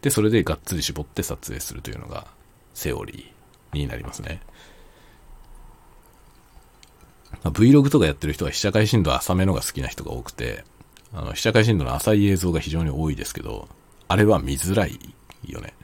[0.00, 2.28] で、それでがっつり絞って撮影するというのが
[2.74, 4.42] セオリーになりますね。
[7.42, 10.64] まあ、Vlog とかやってる人は被写界深度浅めのが好きな人が多くて、
[11.14, 13.68] あの、被写界深度の浅い映像が非常に多いですけど、
[14.08, 14.98] あれは見づらい
[15.46, 15.74] よね。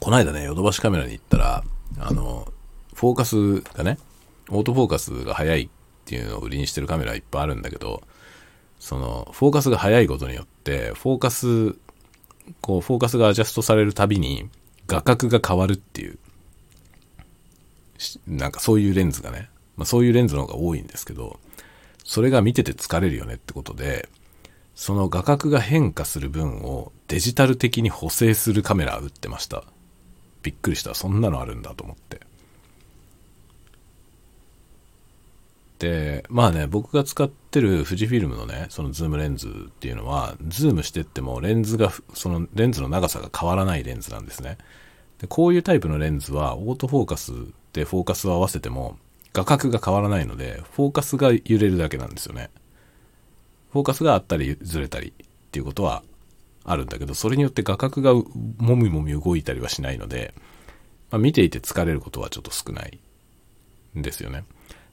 [0.00, 1.64] この間ね、ヨドバシカメラに行ったら、
[1.98, 2.52] あの、
[2.94, 3.98] フォーカスがね、
[4.48, 5.68] オートフォーカスが速いっ
[6.04, 8.02] ていうのを売りにしてるカメラいっぱいあるんだけど、
[8.78, 11.76] その、フォーカスが速いことによって、フォーカス、
[12.60, 14.48] こう、フォーカスがアジャストされるたびに、
[14.86, 16.18] 画角が変わるっていう、
[18.26, 21.38] なんかそういうレンズがね、まあ、そういうレンズの方が多いんですけど、
[22.04, 24.08] それが見てて疲れるよねってことで、
[24.74, 29.64] その画角が変化する分をデジタル的に補正するカメラ売ってました。
[30.42, 30.94] びっくりした。
[30.94, 32.20] そんなのあるんだと思って。
[35.78, 44.58] で、まあね、僕が使ってる富士フィルムのね、そのズームレンズっていうのは、ズームしてってもレンズが、そのレンズの長さが変わらないレンズなんですね。
[45.18, 47.32] でこういうタイプのレンズは、オートフォーカス
[47.72, 48.96] でフォーカスを合わせても、
[49.32, 52.50] 画角が変わらないので、フォーカスが揺れるだけなんですよね。
[53.72, 56.02] フォーカスがあったりずれたりっていうことは
[56.64, 60.34] あるんだけど、それによって画角がもみもみ動いたりはしないので、
[61.10, 62.98] まあ、見ていて疲れることはちょっと少ない
[63.98, 64.44] んですよね。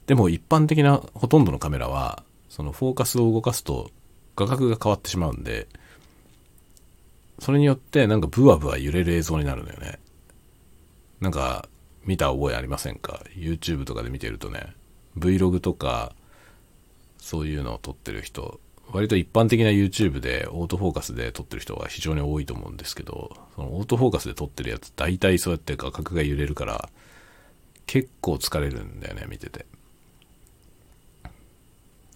[0.06, 3.90] でも一般的なほとんどのカメラは、そのフォーカスを動かすと
[4.36, 5.68] 画角が変わってしまうんで、
[7.38, 9.98] それによってなんかブワブワ揺れる映像になるのよね。
[11.20, 11.68] なんか
[12.04, 14.74] 見た覚えありませんか ?YouTube とかで見てるとね、
[15.18, 16.14] Vlog とか、
[17.18, 18.60] そういうのを撮ってる人、
[18.92, 26.88] 割と一般的な YouTube でオートフォーカスで撮ってる人が非常に多いと思うんですけど、そのオートフォーカスで撮ってるやつ、大体そうやって画角が揺れるから、
[27.86, 29.66] 結構疲れるんだよね、見てて。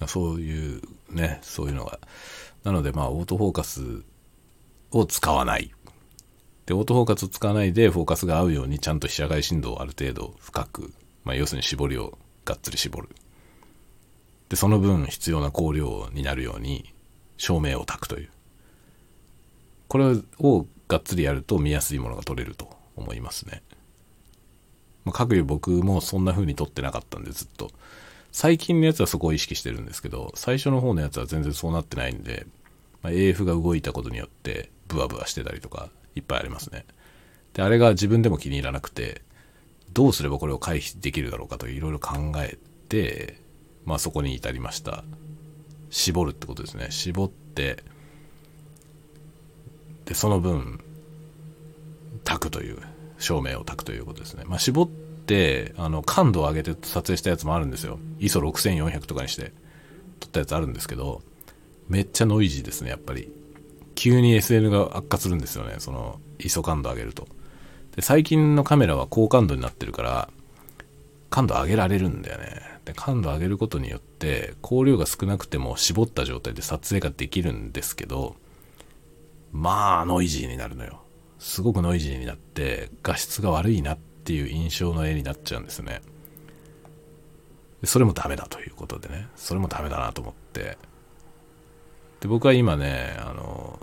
[0.06, 1.98] そういうね、そういうのが。
[2.64, 4.02] なので、まあ、オートフォーカス
[4.90, 5.73] を使わない
[6.66, 10.92] で、オートフォーカスを使わないでフォーカスが合うようにちゃんと被写界深度をある程度深く、
[11.24, 13.08] まあ、要するに絞りをがっつり絞る。
[14.48, 16.92] で、その分必要な光量になるように
[17.36, 18.30] 照明を焚くという。
[19.88, 20.06] これ
[20.38, 23.62] をがっつりやると見やすいものが撮れると思いますね。
[25.04, 27.70] まあ、各有僕もそんな風に撮ってなかったんでずっと。
[28.32, 32.46] 最近のやつはそこを意識してるんですけど、最初の方のやつは全然そうなってないんで、
[33.02, 36.84] まあ、AF が動いたことによってブワブワしてたりとかいっぱいありますね。
[37.54, 39.22] で、あれが自分でも気に入らなくて、
[39.92, 43.38] どうすればこれを回避できるだろうかといろいろ考えて、
[43.84, 45.04] まあそこに至りました。
[45.90, 46.88] 絞るってことですね。
[46.90, 47.84] 絞って、
[50.06, 50.80] で、その分、
[52.24, 52.78] 炊くという、
[53.18, 54.42] 照明を炊くということですね。
[54.46, 57.98] まあ絞って、あの、感度を上げて撮影したやつもあるんですよ。
[58.18, 59.52] ISO6400 とかにして
[60.20, 61.22] 撮ったやつあるんですけど、
[61.88, 63.32] めっちゃノイジーですね、やっぱり。
[63.94, 65.76] 急に SN が悪化するんですよね。
[65.78, 67.28] その、ISO 感度上げると。
[67.96, 70.28] で、最近のカメラは高感度になってるから、
[71.30, 72.60] 感度上げられるんだよね。
[72.84, 78.36] で、感度上げることによって、光量が少なくても絞った状態で撮影ができるんですけど、
[79.52, 81.00] まあ、ノイジーになるのよ。
[81.38, 86.02] すごくノイジーになって、画質が悪いなっていう印象の絵になっちゃうんですね。
[87.84, 90.78] それもダメだということでね、それもダメだなと思って、
[92.24, 93.78] で、僕は今ね、あの、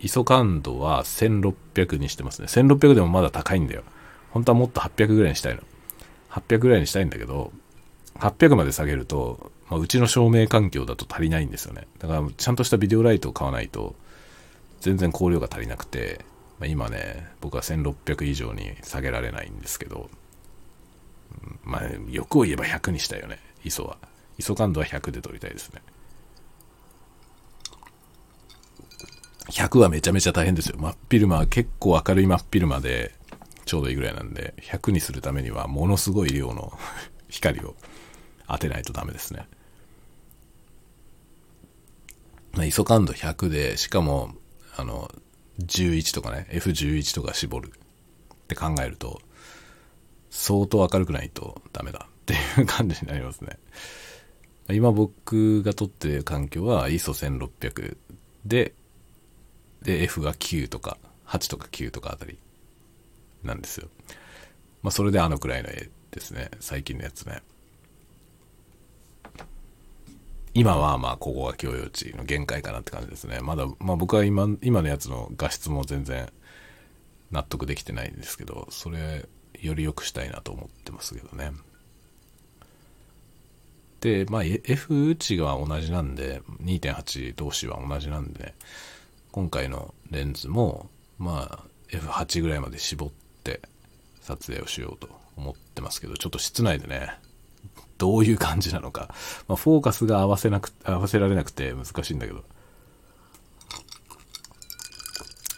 [0.00, 2.48] ISO 感度は1600にしてますね。
[2.48, 3.82] 1600でもまだ高いんだよ。
[4.30, 5.60] 本当はもっと800ぐらいにしたいの。
[6.30, 7.52] 800ぐらいにしたいんだけど、
[8.20, 11.86] 800まで下げると、まあ、うちの照明環境だと足りないんですよね。
[11.98, 13.94] だから、ちゃんとしたビデオライトを買わないと、
[14.80, 16.24] 全然光量が足りなくて、
[16.58, 20.08] まあ、今ね、僕は1600以上に下げられないんですけど、
[21.64, 23.98] まあ、欲を言えば100にしたいよね、ISO は。
[24.38, 25.82] ISO 感度は100で撮りたいですね。
[29.50, 30.76] 100はめちゃめちゃ大変ですよ。
[30.78, 33.14] 真っ昼間は、結構明るい真っ昼間で
[33.66, 36.72] ちょうどいいぐらいなんで、100にするためにはものすごい量の
[37.28, 37.74] 光を
[38.48, 39.46] 当てないとダメですね。
[42.52, 44.34] まあ、ISO 感度100で、しかも、
[44.76, 45.10] あの、
[45.60, 47.70] 11とかね、F11 とか絞るっ
[48.48, 49.20] て考えると、
[50.30, 53.58] 相当明るくないとダメだっていう感じになりますね。
[54.70, 57.96] 今僕が撮ってる環境は ISO1600
[58.46, 58.74] で
[59.84, 62.38] で、F が9とか、8とか9とかあたり
[63.44, 63.88] なんですよ。
[64.82, 66.50] まあ、それであのくらいの絵ですね。
[66.60, 67.42] 最近のやつね。
[70.54, 73.40] 今はまあここが許容値の限界かなって感じですね。
[73.40, 76.28] まだ、まあ僕は今、今のやつの画質も全然
[77.32, 79.26] 納得できてないんですけど、それ
[79.60, 81.50] より良くしたいなと思ってますけどね。
[84.00, 88.54] で、まあ、F 値が同じなんで、2.8同士は同じなんで、ね、
[89.34, 93.10] 今回のレンズも、まあ、F8 ぐらいまで絞っ
[93.42, 93.62] て
[94.20, 97.18] 撮影をしようと思ってますけど、ちょっと室内でね、
[97.98, 99.12] どういう感じなのか、
[99.48, 102.44] まあ、フォーカスが合わせなく、合わせられなくて難しいんだけど、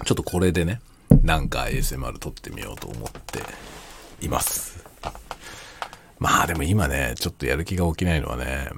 [0.07, 0.81] ちょっとこれでね、
[1.23, 3.43] なんか ASMR 撮ってみようと思って
[4.25, 4.83] います。
[6.19, 8.71] まあでも今ね、ちょっとやる気が起きないのはね、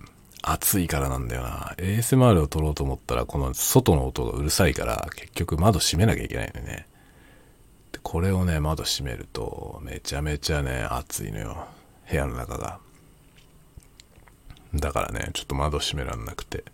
[0.52, 1.74] 暑いからなんだよな。
[1.76, 6.86] ASMR を撮ろうと思ったら、この外の音がうるさいから、結局窓閉めなきゃいけないのよね。
[7.92, 11.66] でこれをね、窓閉めると、めちゃめちゃね、暑いのよ。
[12.10, 12.80] 部屋の中が。
[14.74, 16.58] だからね、ちょっと窓閉めらんなくて。
[16.58, 16.64] っ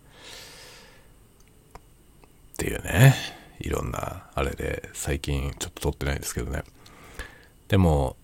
[2.57, 3.13] ていうね。
[3.59, 6.63] いろんな、あれで、最近ちょっと撮ってないんですけどね。
[7.67, 8.15] でも、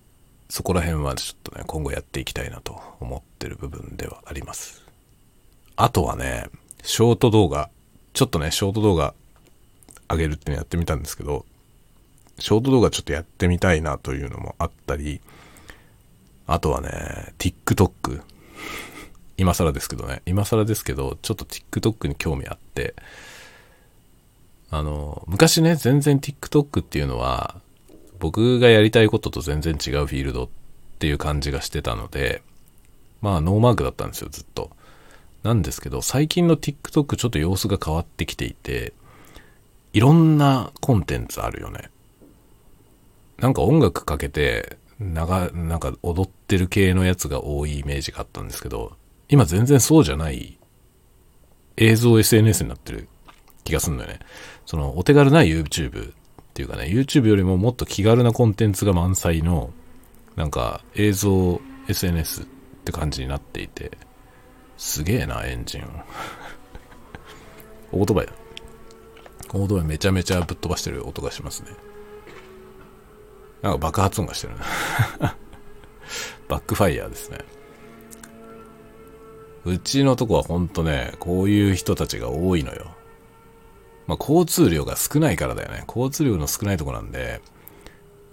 [0.49, 4.80] そこら辺はちょっとね、今後やっていきたいなと思ってる部分ではあります。
[5.75, 6.45] あとはね、
[6.83, 7.69] ショート動画、
[8.13, 9.13] ちょっとね、ショート動画
[10.09, 11.45] 上げるってのやってみたんですけど、
[12.39, 15.21] ショート動画ちょっとやってみたいなというのもあったり、
[16.47, 18.21] あとはね、TikTok。
[19.37, 22.95] 今更ですけどね、今更ですけど、ちょっと TikTok に興味あって、
[24.69, 27.59] あの、昔ね、全然 TikTok っていうのは、
[28.19, 30.49] 僕がやりたいことと全然違うフィールドっ
[30.99, 32.43] ていう感じがしてたので、
[33.21, 34.69] まあノーマークだったんですよ、ずっと。
[35.43, 38.93] なんですけど、最近の TikTok ちょっと様子が変わってきていて、
[39.93, 41.89] いろんなコンテンツあるよね。
[43.39, 48.93] なんか音楽かけて、長、なんか踊ってる系のやつが多いイメージがあったんですけど、
[49.29, 50.59] 今全然そうじゃない
[51.77, 53.07] 映像 SNS になってる
[53.63, 54.19] 気がすんだよね。
[54.65, 56.13] そのお手軽な YouTube っ
[56.53, 59.73] ていうかね、YouTube よりももっと気軽なコンテンツが満載の、
[60.35, 62.45] なんか映像 SNS っ
[62.85, 63.97] て感じになっていて、
[64.81, 65.83] すげえな、エンジン。
[67.93, 68.33] オートバイだ。
[69.53, 71.75] オートバイめちゃめちゃぶっ飛ばしてる音がしますね。
[73.61, 74.61] なんか爆発音がしてるね。
[76.49, 77.37] バックファイヤーですね。
[79.65, 82.89] うちのとこはほんとね、こういう人たちが多いのよ。
[84.07, 85.83] まあ、交通量が少ないからだよね。
[85.87, 87.39] 交通量の少ないとこなんで、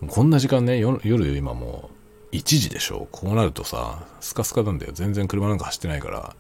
[0.09, 1.98] こんな時間ね、夜今もう
[2.33, 3.09] 1時でしょ？
[3.11, 4.93] こうなるとさ、スカスカなんだよ。
[4.93, 6.37] 全然車なんか走ってないから、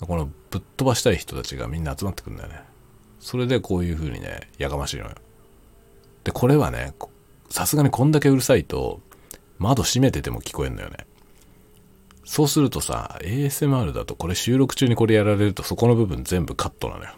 [0.00, 2.60] このぶっ飛ばしたい人たちがみんな集まってくるんだよね。
[3.18, 5.10] それでこういう風にね、やかましいのよ。
[6.24, 6.94] で、これはね、
[7.50, 9.00] さすがにこんだけうるさいと、
[9.58, 11.06] 窓閉めてても聞こえんのよね。
[12.24, 17.10] そうするとさ、ASMR だとこれ収録中にこれやられるとそこの部分全部カットなのよ。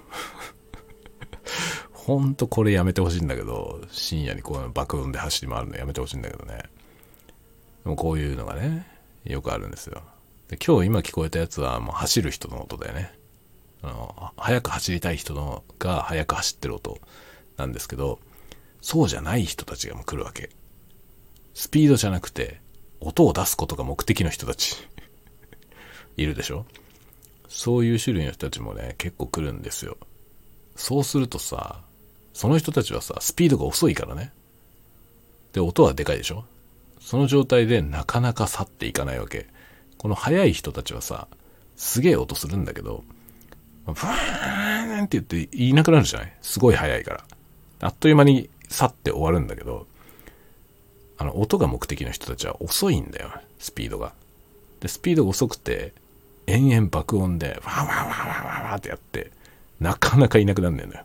[1.93, 6.63] ほんとこれやめてほしいんだけど、深夜にこう爆音で走り回るのやめてほしいんだけどね。
[7.89, 8.87] もこういうのがね、
[9.25, 10.03] よくあるんですよ。
[10.49, 13.13] で今日今聞こえたやつはもう走る人の音だよね。
[13.83, 16.99] あの、早く走りたい人のが早く走ってる音
[17.57, 18.19] なんですけど、
[18.81, 20.51] そうじゃない人たちがもう来るわけ。
[21.55, 22.61] スピードじゃなくて、
[23.01, 24.77] 音を出すことが目的の人たち
[26.17, 26.65] いるでしょ？
[27.49, 29.97] そういう種類の人たちもね、結構来るんですよ。
[30.77, 31.83] そうするとさ、
[32.33, 34.33] その人たちはさ、スピードが遅いからね。
[35.53, 36.45] で、音はでかいでしょ？
[37.09, 39.47] その状態でなかなか去っていかないわけ。
[39.97, 41.27] この速い人たちはさ、
[41.75, 43.03] すげえ音するんだけど、
[43.87, 46.37] ブーンって言っていなくなるじゃない？
[46.43, 47.25] すごい速いから。
[47.81, 49.87] あっという間に去って終わるんだけど、
[51.17, 54.13] あの、音が目的の人たちは遅いんだよ、スピードが。
[54.81, 55.95] で、スピードが遅くて、
[56.47, 59.33] 延々爆音で、ワンワンワンワンワンワンってやって、
[59.81, 61.05] なかなかいなくなんねんだよ。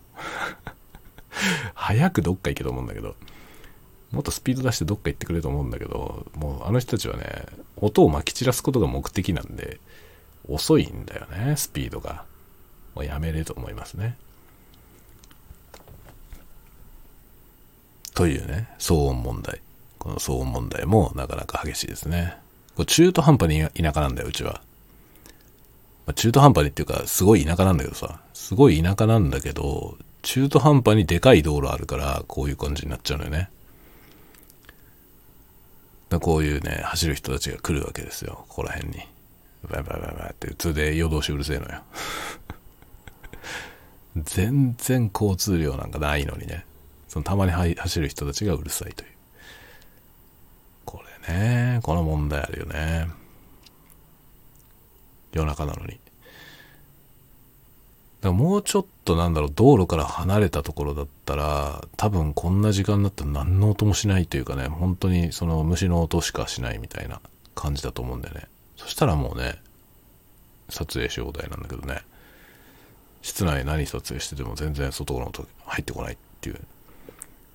[1.76, 3.16] 早くどっか行けと思うんだけど、
[4.14, 7.48] もっとスピード出してどっか行ってくれると思うんだけど、もうあの人たちはね、
[7.78, 9.80] 音を撒き散らすことが目的なんで、
[10.48, 12.24] 遅いんだよね、スピードが。
[12.96, 14.16] もうやめれと思いますね。
[18.14, 19.60] というね、騒音問題。
[19.98, 22.38] この騒音問題もなかなか激しいですね。
[22.76, 24.62] これ中途半端に田舎なんだよ、うちは。
[26.06, 33.50] まあ、中途半端にっていうか、すごい田舎なんだけどさ、すごい田舎なんだけど、中途半端にでかい道路あるから、こういう感じになっちゃうのよね。
[36.20, 39.00] こういうね、走る人たちが来るわけですよ、ここら辺に。
[39.70, 41.82] バイバイバイバイって、普通で夜通しうるせえのよ。
[44.24, 46.66] 全然交通量なんかないのにね。
[47.08, 49.10] そのたまに走る人たちがうるさいという。
[50.86, 53.08] これね、この問題あるよね。
[55.32, 56.00] 夜中なのに。
[58.24, 67.20] だからもうちょっとなんだろう、道路から離れたところだったら、多分こんな時間だったら何の音もしないというかね、本当にその虫の音しかしないみたいな
[67.54, 68.48] 感じだと思うんだよね。
[68.78, 69.60] そしたらもうね、
[70.70, 72.02] 撮影し放題なんだけどね。
[73.22, 76.62] 室内何撮影してても全然外の音入ってこないっていう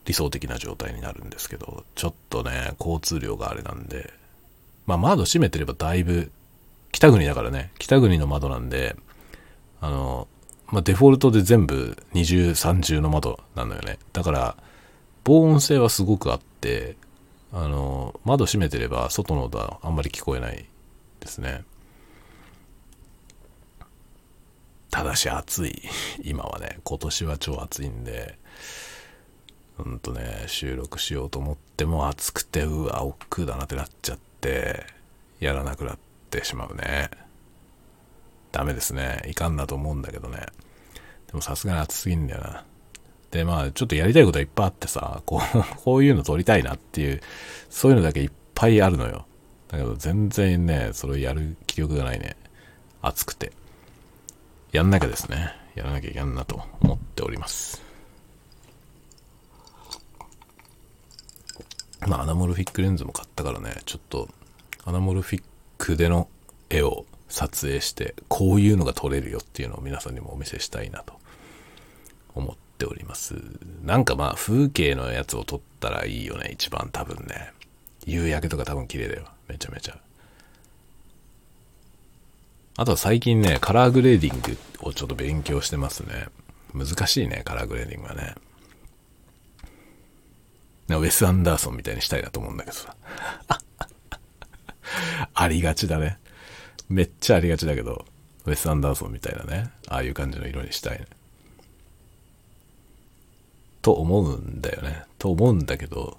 [0.04, 4.12] 理想的な状態になるんですけど、ちょっとね、交通量があれなんで、
[4.84, 6.30] まあ窓閉めてればだいぶ、
[6.92, 8.96] 北国だからね、北国の窓なんで、
[9.80, 10.28] あの、
[10.70, 13.98] まあデフォルトで全部二重三重の窓なのよね。
[14.12, 14.56] だから、
[15.24, 16.96] 防音性はすごくあって、
[17.52, 20.66] あの、窓閉めてれば外の音はあんまり聞こえない
[21.20, 21.64] ですね。
[24.90, 25.82] ただし暑い。
[26.22, 28.38] 今はね、今年は超暑いんで、
[29.78, 34.86] うんとね、収録しようと思っても暑くて、うわ、億劫だなってなっちゃって、
[35.40, 35.98] やらなくなっ
[36.30, 37.10] てしまうね。
[38.58, 39.22] ダメですね。
[39.28, 40.40] いかんなと思うんだけどね。
[41.28, 42.64] でもさすがに暑すぎんだよな。
[43.30, 47.20] で、まあ、ちょっとやりたいことはいっぱいあってさ、こう、 こういうの撮りたいなっていう、
[47.70, 49.26] そういうのだけいっぱいあるのよ。
[49.68, 52.36] だけど全然ね、それをやる気力がないね。
[53.00, 53.52] 暑くて。
[54.72, 55.54] やんなきゃですね。
[55.76, 57.80] やらなきゃいけんなと思っております。
[62.08, 64.28] まあ、アナモルフィックレンズも買ったからね、ちょっと、
[64.84, 65.42] アナモルフィッ
[65.78, 66.26] クでの
[66.70, 71.14] 絵を撮影して、こういうのが撮れるよっていうのを皆さんにもお見せしたいなと
[72.34, 73.34] 思っております。
[73.82, 77.52] なんかまあ、風景のやつを撮ったらいいよね、一番多分ね。
[78.06, 79.26] 夕焼けとか多分綺麗だよ。
[79.48, 79.98] めちゃめちゃ。
[82.76, 84.56] あとは最近ね、カラーグレーディング
[84.88, 86.28] をちょっと勉強してますね。
[86.72, 88.34] 難しいね、カラーグレーディングはね。
[90.88, 92.96] ウェス・アンダーソンみたいにしたいなと思うんだけどさ。
[95.34, 96.18] ありがちだね。
[96.88, 98.04] めっちゃありがちだけど、
[98.46, 101.06] ウェス・アンダーソンみたいなね、ああいう感じの色にしたいね。
[103.82, 105.04] と思うんだよね。
[105.18, 106.18] と思うんだけど、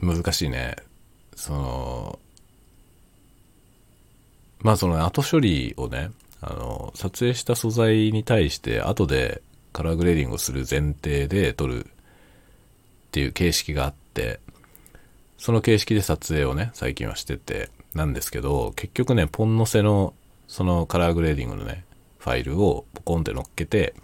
[0.00, 0.76] 難しいね。
[1.34, 2.18] その、
[4.60, 9.42] まあその後処理をね、あの、撮影した素材に対して後で
[9.72, 11.88] カラーグレーディングをする前提で撮るっ
[13.10, 14.40] ていう形式があって、
[15.38, 20.14] その形式で撮影をね、最近はしてて、なんですけど、結局ね、ポン乗せの
[20.46, 21.84] そのカラーグレーディングのね、
[22.18, 23.94] ファイルをポコンって乗っけて、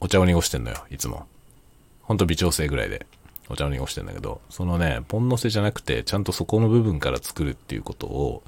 [0.00, 1.26] お茶を濁してんのよ、いつも。
[2.02, 3.06] ほんと微調整ぐらいで
[3.48, 8.42] お茶を濁してんだけど、そのね、ポン乗せじゃなくて、ちゃんとそこの部分から作るっていうことを、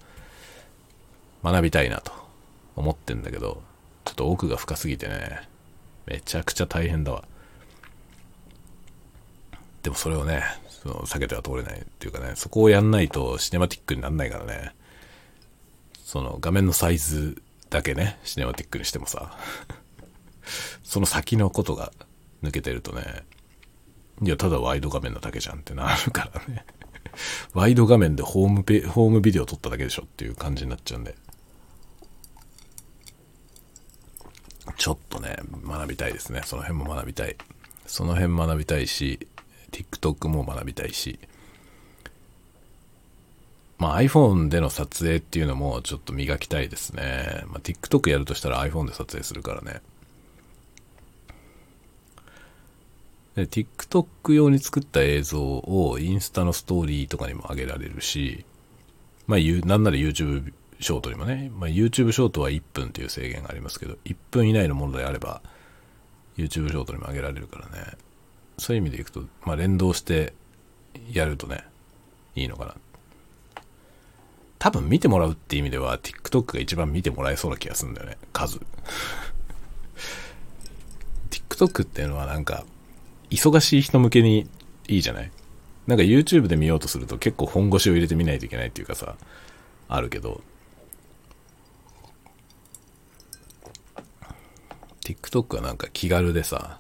[1.43, 2.13] 学びたいなと
[2.77, 3.63] 思ってんだけど、
[4.05, 5.49] ちょっと奥が深すぎてね、
[6.07, 7.25] めちゃくちゃ大変だわ。
[9.83, 10.43] でもそれをね、
[10.83, 14.75] その避けては通れないっていうかね、そこをやんないとシネマティックになんないからね、
[16.05, 19.39] その画面のサイズだけね、シネマティックにしてもさ、
[20.83, 21.93] その先のことが
[22.43, 23.23] 抜けてるとね、
[24.23, 26.67] いや、ただワイド画面なだけじゃんってなるからね。
[27.55, 31.15] ワイド画面でホームペ、ホームビデオ撮っただけでしょっていう感じになっちゃうんで。
[34.77, 36.43] ちょっとね、学びたいですね。
[36.45, 37.37] その辺も学びたい。
[37.87, 39.29] その辺学びたいし、
[39.73, 41.19] TikTok も学びたいし、
[43.79, 47.45] まあ iPhone での撮影っていうのもちょっと磨きたいですね。
[47.49, 49.81] まあ、TikTok やるとしたら iPhone で撮影するからね。
[53.35, 58.45] で、TikTok 用に作った映像をインスタのストーリーとかにも上げられるし、
[59.27, 65.41] まあ、なんなら YouTube ショートにもね、まあ、YouTube ショートは1分という制限がありますけど、1分以内のものであれば、
[66.37, 67.93] YouTube ショートにも上げられるからね。
[68.59, 70.35] そういう意味でいくと、まあ、連動して
[71.11, 71.65] やるとね、
[72.35, 72.75] いいのかな。
[74.59, 78.61] 多分見てもらうって意味では、TikTok が一番見てもらえそうな気がするんだよね、数。
[81.31, 82.65] TikTok っていうのはなんか、
[83.31, 84.49] 忙しい人向けに
[84.87, 85.31] いいじゃない？
[85.87, 89.17] なんか YouTube で見ようとすると結構本腰を入れてみないといけないっていうかさ、
[89.89, 90.43] あるけど、
[95.01, 96.79] TikTok はなんか気軽でさ、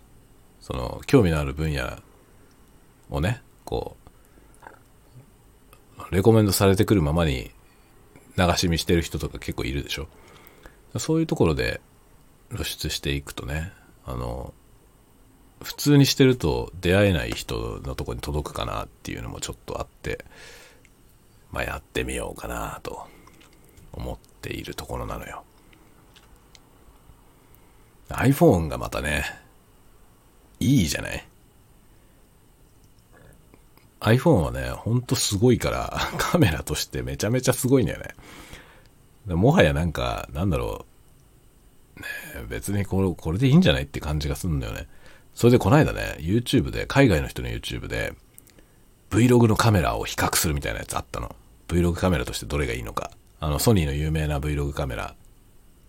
[0.63, 1.99] その興味のある分野
[3.11, 3.97] をね、こ
[6.09, 7.51] う、レコメンドされてくるままに
[8.39, 10.09] 流し見してる人とか結構いるでしょ。
[10.99, 11.81] そういうところで
[12.53, 13.73] 露出していくとね、
[14.07, 14.55] あの、
[15.63, 20.25] 普通にしてると出会えない人のとこに届くかなっていうのもちょっとあって、
[21.51, 23.07] まあやってみようかなと
[23.93, 25.45] 思っているところなのよ。
[28.09, 29.42] iPhone がまたね、
[30.63, 31.27] いいじゃない
[34.01, 39.35] ?iPhone はね、ほんとすごいから、 カメラとしてめちゃめちゃすごいんだよね。
[39.35, 40.87] もはやなんか、なんだろ
[41.97, 42.07] う、ね、
[42.49, 44.89] 別にこれこれでいいんじゃないって感じがするんだよね。
[45.35, 48.15] それでこないだね、YouTube で、海外の人の YouTube で、
[49.11, 51.37] Vlog のカメラを比較するみたいなやつあったの。
[51.69, 53.11] Vlog カメラとしてどれがいいのか。
[53.41, 55.15] あの、ソニーの有名な Vlog カメラ、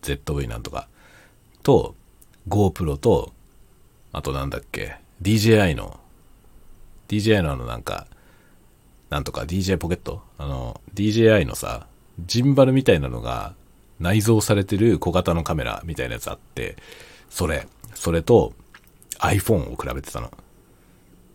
[0.02, 0.88] ZV なんとか、
[1.62, 1.96] と、
[2.48, 3.34] GoPro と、
[4.14, 6.00] あとなんだっけ、DJI の、
[7.10, 8.08] DJI のあのなんか、
[9.10, 10.22] なんとか DJ ポケット？
[10.38, 11.88] あの、DJI のさ、
[12.26, 13.56] ジンバルみたいなのが
[14.00, 16.78] 内蔵されてる小型のカメラみたいなやつあって、
[17.30, 18.54] それ、それと
[19.20, 20.32] iPhone を比べてたの。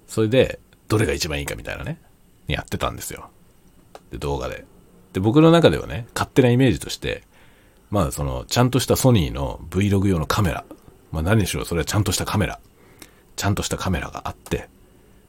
[0.07, 2.01] それで、どれが一番いいかみたいなね、
[2.47, 3.31] やってたんですよ。
[4.11, 4.64] で、動画で。
[5.12, 7.22] で、僕の中ではね、勝手なイメージとして、
[7.91, 10.64] まあその、ちゃんとしたソニーの Vlog 用のカメラ。
[11.11, 12.61] まあ何にしろそれはちゃんとしたカメラ。
[13.39, 14.68] ちゃんとしたカメラがあって、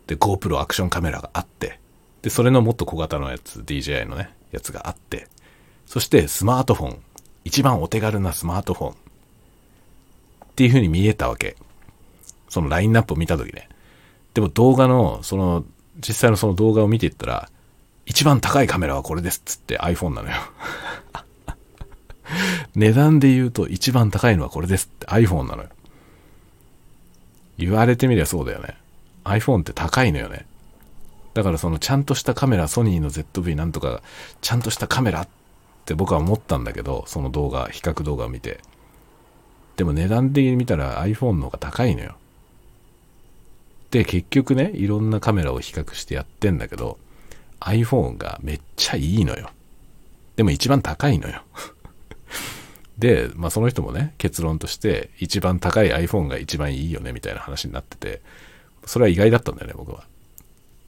[0.08, 1.80] で、GoPro アクションカメラがあって、
[2.24, 5.28] で、それのもっと小型のやつ、DJI のね、やつがあって、
[5.86, 7.00] そしてスマートフォン。
[7.46, 8.92] 一番お手軽なスマートフォン。
[8.92, 8.96] っ
[10.56, 11.56] ていう風に見えたわけ。
[12.50, 13.70] そのラインナップを見たときね。
[14.34, 15.64] でも動画の、その、
[15.98, 17.50] 実際のその動画を見ていったら、
[18.08, 20.36] 一番高いカメラはこれですっつって iPhone なのよ
[22.74, 25.70] 値段で言うと一番高いのはこれですって iPhone なのよ。
[27.60, 28.76] 言われてみりゃそうだよね。
[29.26, 30.46] iPhone って高いのよね。
[31.34, 34.02] だからそのちゃんとしたカメラ、ソニーの ZV なんとか、
[34.42, 35.28] ちゃんとしたカメラっ
[35.86, 38.62] て僕は思ったんだけど、その動画、比較動画を見て。
[39.76, 42.16] でも値段的に見たら iPhone の方が高いのよ。
[43.92, 46.98] で、結局ね、いろんなカメラを比較してやってんだけど、
[47.60, 49.50] iPhone がめっちゃいいのよ。
[50.36, 51.42] でも一番高いのよ。
[53.00, 58.22] で、まあその人もね、結論として一番高い iPhone が一番いいよねみたいな話になってて、
[58.86, 60.04] それは意外だったんだよね、僕は。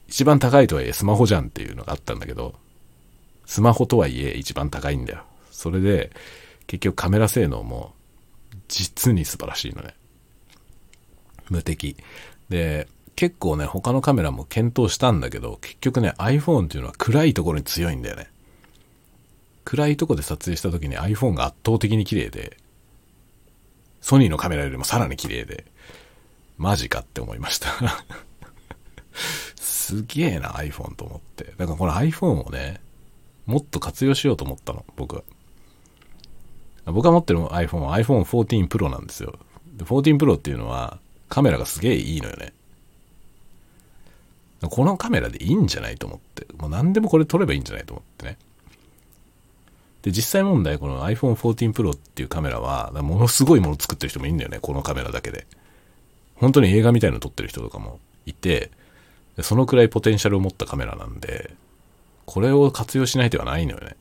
[0.08, 2.56] 一番高いとはいえスマホじゃんっていうのがあったんだけど、
[3.46, 5.24] スマホとはいえ一番高いんだよ。
[5.52, 6.12] それで、
[6.68, 7.94] 結局カメラ性能も
[8.68, 9.94] 実に素晴らしいのね。
[11.50, 11.96] 無敵。
[12.50, 18.31] で、結構ね、他のカメラも検討したんだけど、結局ね、iPhone っていうのは暗いところに強いんだよね。
[19.72, 22.58] 暗いとこで撮影した時に iPhone が圧倒的に綺麗で、
[24.02, 25.64] ソニーのカメラよりもさらに綺麗で、
[26.58, 27.70] マジかって思いました
[29.56, 31.54] すげえな iPhone と思って。
[31.58, 32.82] だからこの iPhone をね、
[33.46, 35.24] もっと活用しようと思ったの、僕は。
[36.88, 39.40] 僕が持ってる iPhone は iPhone 14 Pro なんですよ。
[39.68, 41.00] で、14 Pro っていうのは
[41.30, 42.54] カメラがすげえいいのよね。
[44.70, 46.46] このカメラでいいんじゃないと思って。
[46.58, 48.38] もう何でもこれ撮ればいいんじゃないと思ってね。
[50.02, 55.46] で、実際問題、この iPhone 14 Pro っていうカメラは、ものすごいもの作ってる人もいるんだよね、このカメラだけで。
[56.36, 58.72] 本当に映画みたいの撮ってる人とかもいて、
[59.42, 61.56] そのくらいポテンシャルを持ったカメラなんで、
[62.26, 63.96] これを活用しない手はないのよね。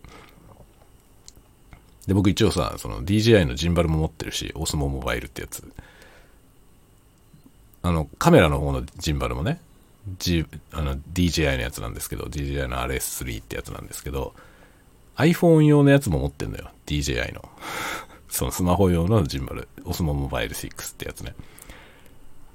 [2.07, 5.71] で、僕一応さ、その DJI のジンバルも持ってるし、オスモモバイルってやつ。
[7.83, 9.61] あの、カメラの方のジンバルもね、
[10.19, 14.35] G、あの DJI のやつなんですけど、DJI の RS3 ってやつなんですけど、
[15.21, 16.71] iPhone 用のやつも持ってんのよ。
[16.87, 17.49] DJI の。
[18.29, 19.69] そのスマホ用のジンバル。
[19.85, 21.35] オスモモバイル6ってやつね。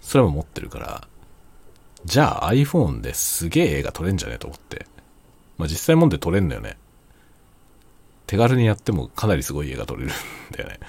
[0.01, 1.07] それも持ってるから、
[2.05, 4.85] じゃあ iPhone ですげえ映画撮れんじゃねえと思って。
[5.57, 6.77] まあ実際もんで撮れんのよね。
[8.27, 10.11] 手軽にやってもかなりすごい映画撮れるん
[10.51, 10.79] だよね。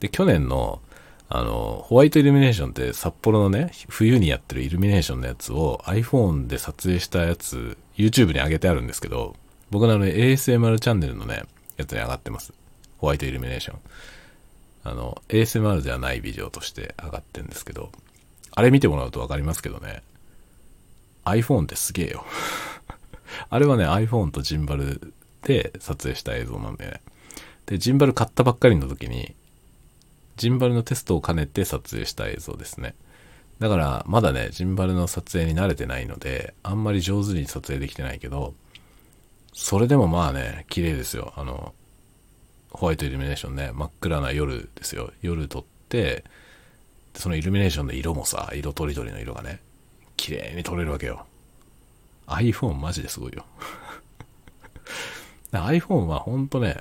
[0.00, 0.80] で、去年の、
[1.28, 9.34] あの、ホワイトイルミネーションって札幌のね、冬にやってるイルミネーションのやつを iPhone で撮影したやつ、YouTube に上げてあるんですけど、
[9.74, 11.42] 僕のあの ASMR チャンネルのね、
[11.76, 12.52] やつに上がってます。
[12.98, 13.78] ホワイトイルミネーション。
[14.84, 17.90] あの、ASMR ではないビデオとして上がってるんですけど、
[18.52, 20.04] あれ見てもらうとわかりますけどね、
[21.24, 22.24] iPhone ってすげえよ。
[23.50, 25.12] あれはね、iPhone とジンバル
[25.42, 27.00] で撮影した映像なんでね。
[27.66, 29.34] で、ジンバル買ったばっかりの時に、
[30.36, 32.94] ジンバルのテストを兼ねて撮影した映像ですね。
[33.58, 38.54] だから、まだね、ジンバルの撮影に慣れてないので、あんまり上手に撮影できてないけど、
[39.54, 41.32] それでもまあね、綺麗ですよ。
[41.36, 41.74] あの、
[42.70, 45.12] ホワイトイルミネーションね、真っ暗な夜ですよ。
[45.22, 46.24] 夜撮って、
[47.14, 49.60] そのイルミネーションの色もさ、色とりどりの色がね、
[50.16, 51.24] 綺麗に撮れるわけよ。
[52.26, 53.46] iPhone マジですごいよ。
[55.52, 56.78] iPhone はほんとね、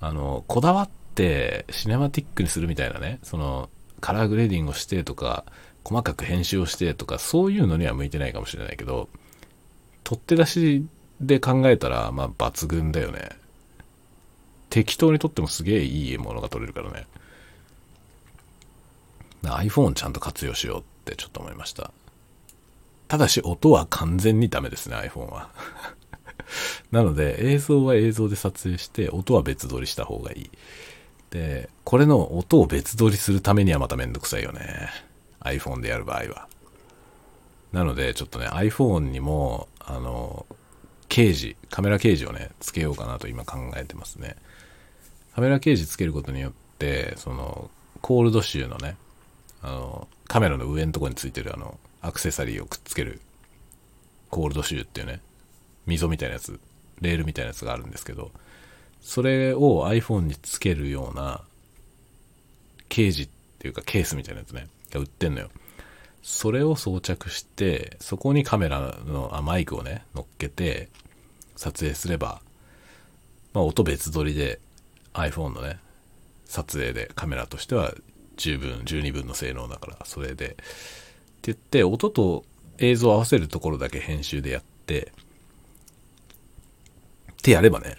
[0.00, 3.70] あの、こだわってシネマティックにするみたいなね、その、
[4.02, 5.46] カラーグレーディングをしてとか、
[5.82, 9.08] 細かく編集をしてとか、そういうのには向いてないかもしれないけど、
[10.04, 10.86] 取って出し
[11.20, 13.30] で考えたら、まあ抜群だよね。
[14.70, 17.06] 適当に撮ってもすげえいいものが撮れるからね。
[19.42, 21.90] iPhone ちゃんと活用しようってちょっと思いました。
[23.08, 25.50] ただし音は完全にダメですね、iPhone は。
[26.90, 30.50] なので映像は映像で撮影して音は別撮りした方がいい。
[31.30, 34.90] で、これの音を別撮りするためにはまためんどくさいよね。
[35.40, 36.48] iPhone でやる場合は。
[37.72, 40.46] なのでちょっとね iPhone にもあの
[41.08, 44.36] ケージ、カメラケージをね、つけようかなと今考えてますね。
[45.34, 48.96] カメラケージつけることによって、その、コールドシューのね、
[49.62, 53.20] あの、カメラの上のところについてるあの、アクセサリーをくっつける、
[54.30, 55.20] コールドシューっていうね、
[55.86, 56.58] 溝みたいなやつ、
[57.00, 58.30] レールみたいなやつがあるんですけど、
[59.00, 61.42] それを iPhone につけるような、
[62.88, 63.28] ケージっ
[63.58, 65.50] ていうかケースみたいなやつね、が売ってんのよ。
[66.26, 70.88] それを装着して、そこにカメラの、あ、マイクをね、乗っけて、
[71.54, 72.40] 撮影すれば、
[73.52, 74.58] まあ音別撮りで
[75.14, 75.78] iPhone のね、
[76.44, 77.94] 撮影でカメラとしては
[78.36, 80.56] 十分、十二分の性能だから、それで、って
[81.42, 82.44] 言って、音と
[82.78, 85.12] 映像を合わせるところだけ編集でやって、
[87.30, 87.96] ってやればね、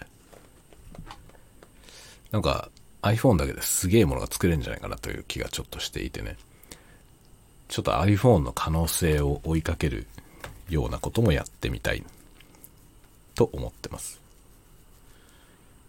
[2.30, 2.68] なんか
[3.00, 6.36] iPhone だけですげえものが作れるんじゃないかなという気がちょっとしていてね。
[7.68, 10.06] ちょっと iPhone の可能性を追いかける
[10.68, 12.02] ようなこともやってみたい
[13.34, 14.20] と思ってます。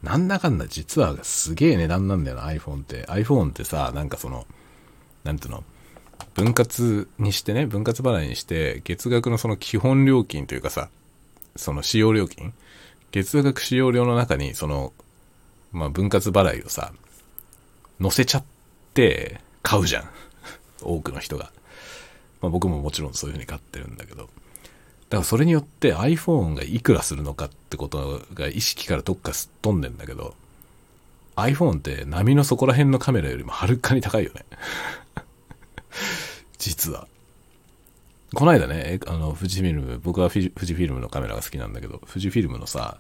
[0.04, 3.06] なんだかんだ実はすげえ値段なんだよな iPhone って。
[3.08, 4.46] iPhone ってさ、なんかその、
[5.24, 5.64] なんていうの、
[6.34, 10.90] 分割にしてね、分割払いにして、月額のその基本料金というかさ、
[11.56, 12.54] その使用料金？
[13.12, 14.94] 月額使用料の中に、その、
[15.72, 16.94] まあ分割払いをさ、
[18.00, 18.44] 乗せちゃっ
[18.94, 20.10] て買うじゃん。
[20.82, 21.52] 多くの人が。
[22.42, 24.30] まあ僕ももちろんそういう風に買ってるんだけど。
[25.10, 30.36] だからそれによって iPhone がいくらするのかってことが意識からどっかすっ飛んでんだけど、
[31.36, 34.46] iPhone って波のそこら辺のカメラよりもはるかに高いよね。
[36.58, 37.08] 実は。
[38.36, 43.00] この間ね、あの、富士フィルム、僕は富士フィルムのカメラが好きなんだけど、富士フィルムのさ、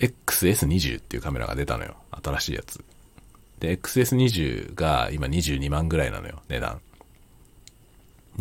[0.00, 1.94] XS20 っていうカメラが出たのよ。
[2.10, 2.82] 新しいやつ。
[3.60, 6.80] で、XS20 が今22万ぐらいなのよ、値段。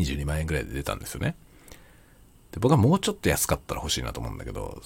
[0.03, 1.35] 22万円ぐらいで出たんですよね。
[2.51, 4.81] で、僕はもうちょっと安かったら欲しいなと思うんだけど、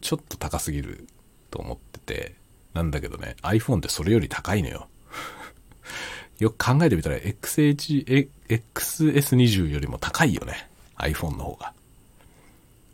[0.00, 1.06] ちょっと高すぎる
[1.50, 2.34] と思ってて、
[2.74, 4.88] なんだけどね、iPhone ってそれより高いのよ。
[6.40, 10.68] よく考えてみたら XH、XS20 よりも高いよね。
[10.98, 11.72] iPhone の方が。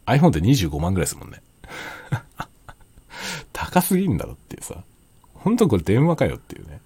[0.07, 1.43] iPhone って25万ぐらいですもんね。
[3.53, 4.85] 高すぎんだろっていうさ。
[5.35, 6.81] 本当これ電話かよっていうね。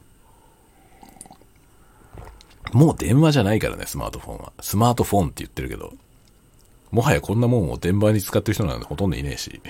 [2.75, 4.53] もう電話じゃないからね、スマートフォンは。
[4.61, 5.95] スマートフォンって言ってるけど。
[6.91, 9.62] もはやこんなもんを電話に使ってる人なんてほとんどいねえし。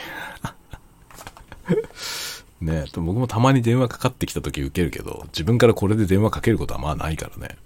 [2.63, 7.59] ね僕もたまに電話かかってきた時受けるけど、自分からこれで電話かけることはまあないからね。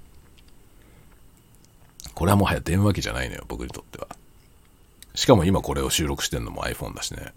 [2.14, 4.09] これはもはや電話機じゃないのよ、僕にとっては。
[5.14, 7.32] しかも今これを収録してんのも iPhone だしね。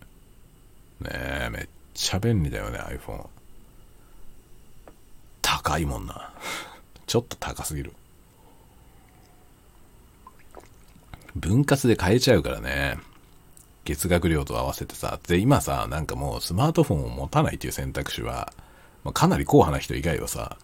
[1.01, 3.27] ねえ、めっちゃ便利だよね、iPhone。
[5.43, 6.33] 高いもんな。
[7.07, 7.93] ちょっと高すぎる。
[11.35, 12.97] 分割で買えちゃうからね。
[13.85, 15.19] 月額料と合わせてさ。
[15.27, 18.53] で、今さ、なんかもうスマートフォンを持たないっていう選択肢は、
[19.03, 20.57] まあ、かなり硬派な人以外はさ、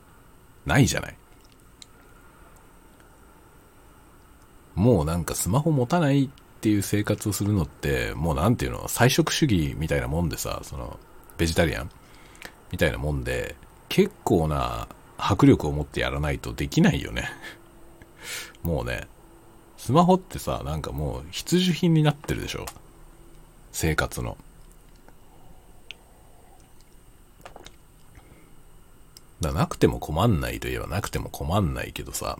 [0.65, 1.15] ないじゃない。
[4.75, 6.29] もうなんかスマホ持たないっ
[6.61, 10.99] ていう生活をするのって、もうなんていうの、菜食主義みたいなもんでさ、その、
[11.37, 11.89] ベジタリアン
[12.71, 13.55] みたいなもんで、
[13.89, 17.29] 結構な迫力を持ってやらないとできないよね
[18.63, 19.07] もうね、
[19.77, 22.65] スマホってさ、なんかもう必需品になってるでしょ
[23.71, 24.37] 生活の。
[29.39, 32.37] だなくても困んないといえばなくても困んないけどさ、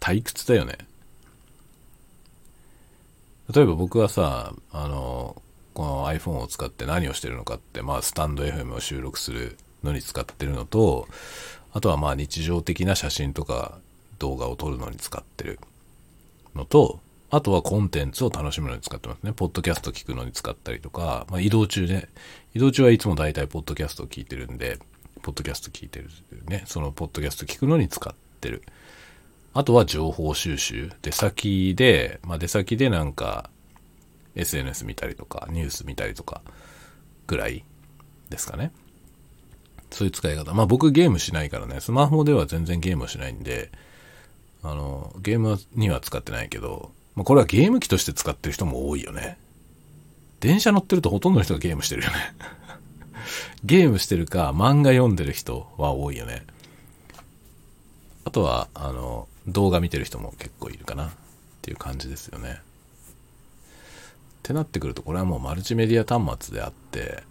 [0.00, 0.78] 退屈だよね。
[3.52, 5.40] 例えば僕はさ、あの、
[5.74, 11.08] この iPhone を使って何をしてるのかって、まあ、スタンド FM を収録するのに使ってるのと、
[11.72, 13.78] あとはまあ日常的な写真とか
[14.18, 15.58] 動画を撮るのに使ってる
[16.54, 19.32] のと、あとはコンテンツを楽しむのに使ってますね。
[19.32, 22.08] ポッドキャスト聞くのに使ったりとか、まあ、移動中ね、
[22.54, 24.78] 移動中はいつも大体ポッドキャストを聞いてるんで、
[25.22, 26.10] ポッドキャスト聞いてる
[26.46, 28.62] ね、そのポッドキャスト聞くのに使ってる。
[29.54, 30.90] あとは情報収集。
[31.00, 33.48] 出先で、まあ、出先でなんか
[34.34, 36.42] SNS 見たりとか、ニュース見たりとか
[37.26, 37.64] ぐらい
[38.28, 38.72] ですかね。
[39.92, 40.52] そういう使い方。
[40.54, 43.70] まあ僕ゲームしないからね、スマホでは全然ゲームをしないんで、
[44.62, 49.36] あの、ゲームには使ってないけど、まあ、これはゲーム機として使ってる人も多いよね。
[50.40, 52.16] 電車乗ってるとほとんどの人がゲームしてるよね
[53.64, 56.44] ゲームしてるか漫画読んでる人は多いよね。
[58.24, 61.10] あとは、あの、動画見てる人も結構いるかなっ
[61.60, 62.60] ていう感じですよね。
[62.60, 62.60] っ
[64.42, 67.24] てなってくると、これはもうマルチメディア端末であって、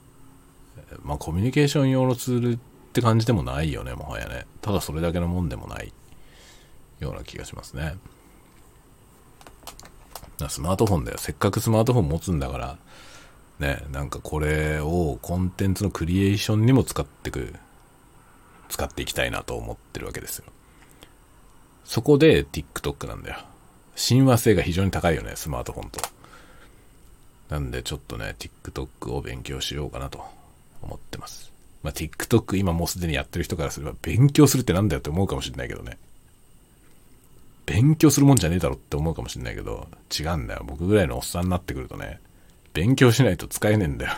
[1.04, 2.58] まあコミュニケーション用のツールっ
[2.94, 4.46] て感じでもないよね、もはやね。
[4.62, 5.94] ただそれだけのもんでもない
[7.00, 7.98] ような気がしますね。
[10.50, 11.18] スマートフォンだよ。
[11.20, 12.78] せっかくスマートフォン持つんだから、
[13.60, 17.54] ね、なんかこれをコンテンツのクリエーションにも使ってく、
[18.70, 20.46] 使っていきたいなと思ってるわけですよ。
[21.86, 23.38] そこで TikTok なんだよ。
[23.96, 26.00] 親和性が非常に高いよね、スマートフォンと。
[27.50, 30.26] なんでちょっとね、TikTok を勉強しようかなと
[30.82, 31.52] 思ってます。
[31.84, 35.98] まあ、TikTok 今もうすでにやってる人からすれば勉強するってなんだよって思うかもしれないけどね。
[37.66, 40.64] 勉強するもんじゃねえだろって思うかもしれないけど、違うんだよ。
[40.66, 42.20] 僕ぐらいのおっさんになってくるとね、
[42.74, 44.14] 勉強しないと使えねえんだよ。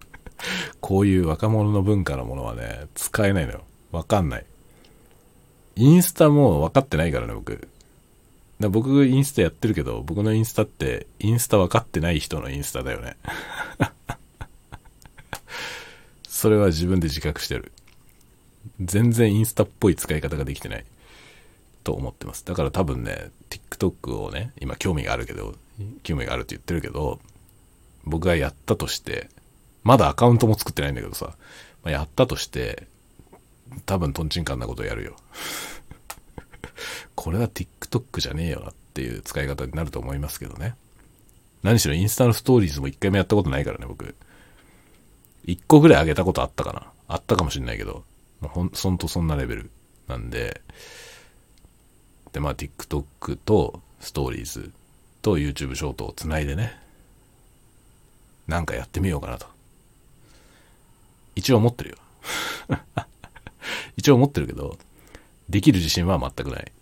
[0.80, 3.64] こういう若者の文化のものはね、使えないのよ。
[3.92, 4.46] わかんない。
[5.76, 7.68] インスタも分かってないからね、僕。
[8.60, 13.16] だ僕インスタやってるけど、僕のインスタって、インスタ分かってない人のインスタだよね。
[16.40, 17.70] それは自分で自覚してる。
[18.80, 20.86] 全然インスタっぽい使い方ができてない。
[21.84, 22.46] と思ってます。
[22.46, 25.54] だから多分ね、TikTok をね、今興味があるけど、
[26.02, 27.20] 興味があるって言ってるけど、
[28.04, 29.28] 僕がやったとして、
[29.82, 31.34] まだアカウントも作ってないんだけどさ、
[31.84, 32.86] まあ、やったとして、
[33.84, 35.16] 多分トンチンカンなことやるよ。
[37.16, 40.74] これは TikTok じゃねえよなっていう使い方になると思いますけどね。
[41.62, 44.14] 何しろインスタのストーリーズも一回もやったことないからね、僕。
[45.44, 46.86] 一個ぐらい上げたことあったかな。
[47.08, 48.04] あったかもしんないけど、
[48.40, 49.70] もうほん、そんとそんなレベル
[50.06, 50.60] なんで、
[52.32, 54.72] で、まあ TikTok とストーリーズ
[55.22, 56.78] と YouTube ショートをつないでね、
[58.46, 59.46] なんかやってみようかなと。
[61.34, 61.96] 一応思ってるよ。
[63.96, 64.78] 一応思ってるけど、
[65.48, 66.72] できる自信は全くない。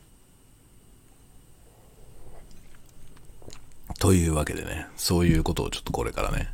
[3.99, 6.49] というわけでね、そういうことをちょっとこれからね、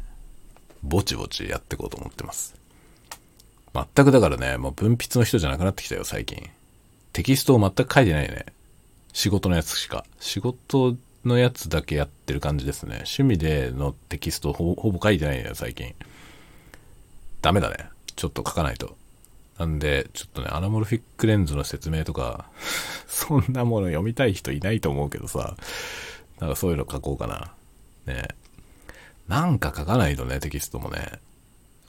[0.85, 2.55] ぼちぼちやっていこうと思ってます。
[3.75, 6.51] 全くだからね、もう文筆の人じゃなくなってきたよ、最近。
[7.13, 8.47] テキストを全く書いてないね。
[9.13, 10.05] 仕事のやつしか。
[10.21, 13.05] 仕事のやつだけやってる感じですね。
[13.07, 15.95] 趣味でのテキストほぼ書いてないね、最近。
[17.41, 17.89] ダメだね。
[18.15, 18.97] ちょっと書かないと。
[19.59, 22.47] なんで、ちょっとね、アナモルフィックレンズの説明とか、
[23.07, 25.57] そんなもの読みたい人いないと思うけどさ、
[26.41, 27.53] なんかそういうの書こうかな。
[28.07, 28.29] ね
[29.29, 31.21] なんか書かないとね、テキストもね。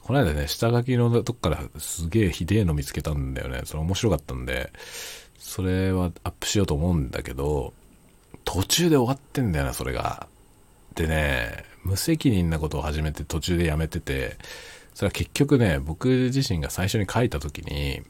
[0.02, 3.62] この間ね、下書きのとこからすげえひでえの見つけたんだよね。
[3.64, 4.72] それ面白かったんで、
[5.38, 7.74] それはアップしようと思うんだけど、
[8.44, 10.28] 途中で終わってんだよな、それが。
[10.94, 14.38] でね、無責任なことを始めて途中でやめてて、
[14.94, 18.02] それは結局ね、僕自身が最初に書いた時に、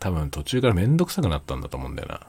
[0.00, 2.26] 多分途中からめんどくさくなったんだと思うんだよな。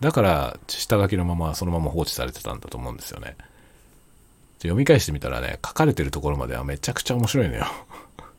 [0.00, 3.36] だから、下書きのままそのまま放置されてたんだと思うんですよね。
[4.64, 7.66] 読み返してみたらね、書かれてるところまではめちゃくちゃ面白いのよ。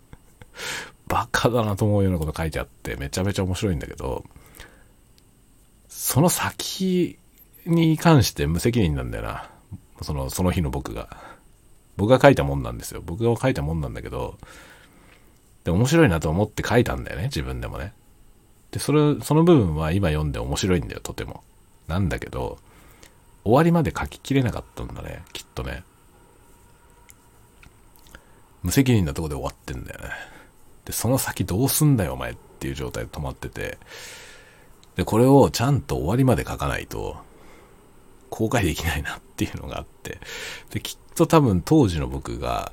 [1.07, 4.26] バカだなと思うようなこと書いてあって、めちゃめちゃ面白いんだけど、
[5.88, 7.19] その先
[7.67, 9.49] に関して無責任なんだよな。
[10.01, 11.15] その、その日の僕が。
[11.95, 13.01] 僕が書いたもんなんですよ。
[13.05, 14.38] 僕が書いたもんなんだけど、
[15.63, 17.93] で、面白いなと思って書いたんだよね、自分でもね。
[18.71, 21.43] で、それ、その部分は今読んで面白いんだよ、とても。
[21.88, 22.57] なんだけど、
[23.43, 25.84] 終わりまで書ききれなかったんだね、きっとね。
[28.66, 30.09] 無責任なとこで終わってんだよね。
[30.86, 33.78] で、その先どうすんだよ、お前っていう状態で止まってて、
[34.95, 37.16] で、これをちゃんと終わりまで書かないと、
[38.32, 40.20] 公開できないなっていうのがあって、
[40.72, 42.72] で、きっと多分当時の僕が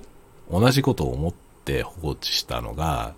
[0.50, 1.34] 同じことを思っ
[1.66, 3.14] て放置したのが、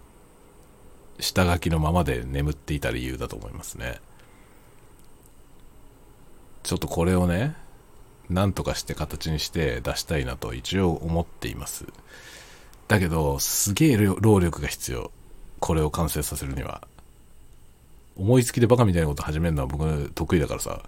[1.20, 4.00] 下書きのままで眠っていた理由だと思いますね。
[6.64, 7.54] ちょっとこれをね、
[8.28, 11.84] なんとかして形にして出したいなと一応思っています。
[12.88, 15.10] だけど、すげえ労力が必要。
[15.60, 16.86] これを完成させるには。
[18.16, 20.82] 思いつきでバカみたいなこと始めるのは僕得意だからさ。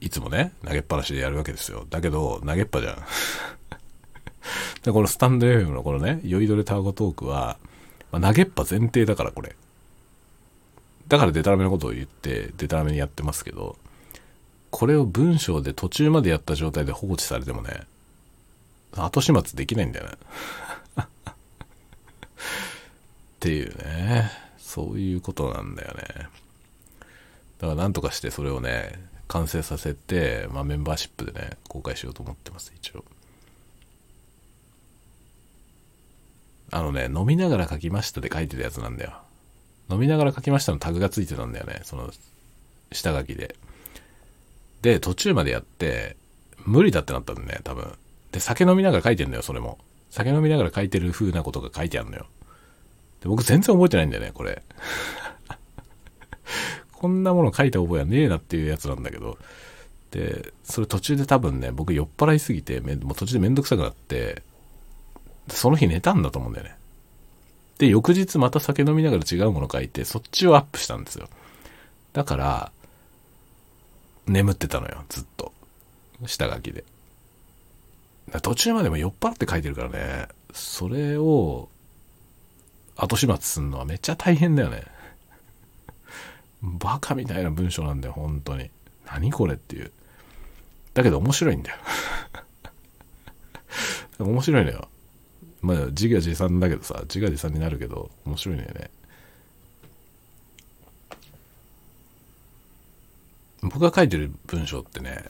[0.00, 1.86] いつもね、投げっぱなしでやるわけですよ。
[1.90, 2.96] だけど、投げっぱじゃん。
[4.82, 7.58] でこのスタンド FM のこのね、酔いどれタワゴトークは、
[8.10, 9.54] まあ、投げっぱ前提だからこれ。
[11.08, 13.76] だからデタラメなことを言って、デタラメにやってますけど、
[14.70, 17.82] これを文章で途中までやった状態で放置されてもね、
[18.96, 20.12] 後始末できないんだよね。
[21.02, 21.04] っ
[23.40, 24.30] ていうね。
[24.58, 26.02] そういうことなんだよね。
[27.58, 28.92] だからなんとかしてそれをね、
[29.28, 33.04] 完成させて、まあ、メンバーシップでね、公開しようと思ってます、一応。
[36.72, 39.12] あのね、飲みながら書きましたで書いてたやつなんだよ。
[39.90, 42.12] 飲みながら書きましたのタグがついてたんだよね、その、
[42.92, 43.56] 下書きで。
[44.82, 46.16] で、途中までやって、
[46.64, 47.92] 無理だってなったんだね、多分。
[48.32, 49.78] で、酒飲みながら書いてんだよ、それも。
[50.10, 52.26] 酒飲みながら書いてる風なことが書いてあるのよ。
[53.20, 54.62] で僕全然覚えてないんだよね、これ。
[56.92, 59.38] こんなもの書いた覚えはねえなっていうやつなんだけど。
[60.10, 64.42] で、それ途中で多分ね、僕酔っ払いすぎて、もう途中でめんどくさくなって、
[65.48, 66.76] その日寝たんだと思うんだよね。
[67.78, 71.28] で、翌日また酒飲みながら違うもの書いて、そっちをアップしたんですよ。
[72.12, 72.72] だから、
[74.26, 75.52] 眠ってたのよ、ずっと。
[76.26, 76.84] 下書きで。
[78.42, 81.68] 途中までも酔っ払って書いてるからね、それを
[82.96, 84.84] 後始末すんのはめっちゃ大変だよね。
[86.62, 88.70] バカみたいな文章なんだよ、本当に。
[89.06, 89.90] 何これっていう。
[90.94, 91.78] だけど面白いんだよ。
[94.20, 94.88] 面白いのよ。
[95.62, 98.90] まあ自画自賛だけどさ、自画自賛になるけど面白いのよね。
[103.62, 105.24] 僕が書いてる文章ってね、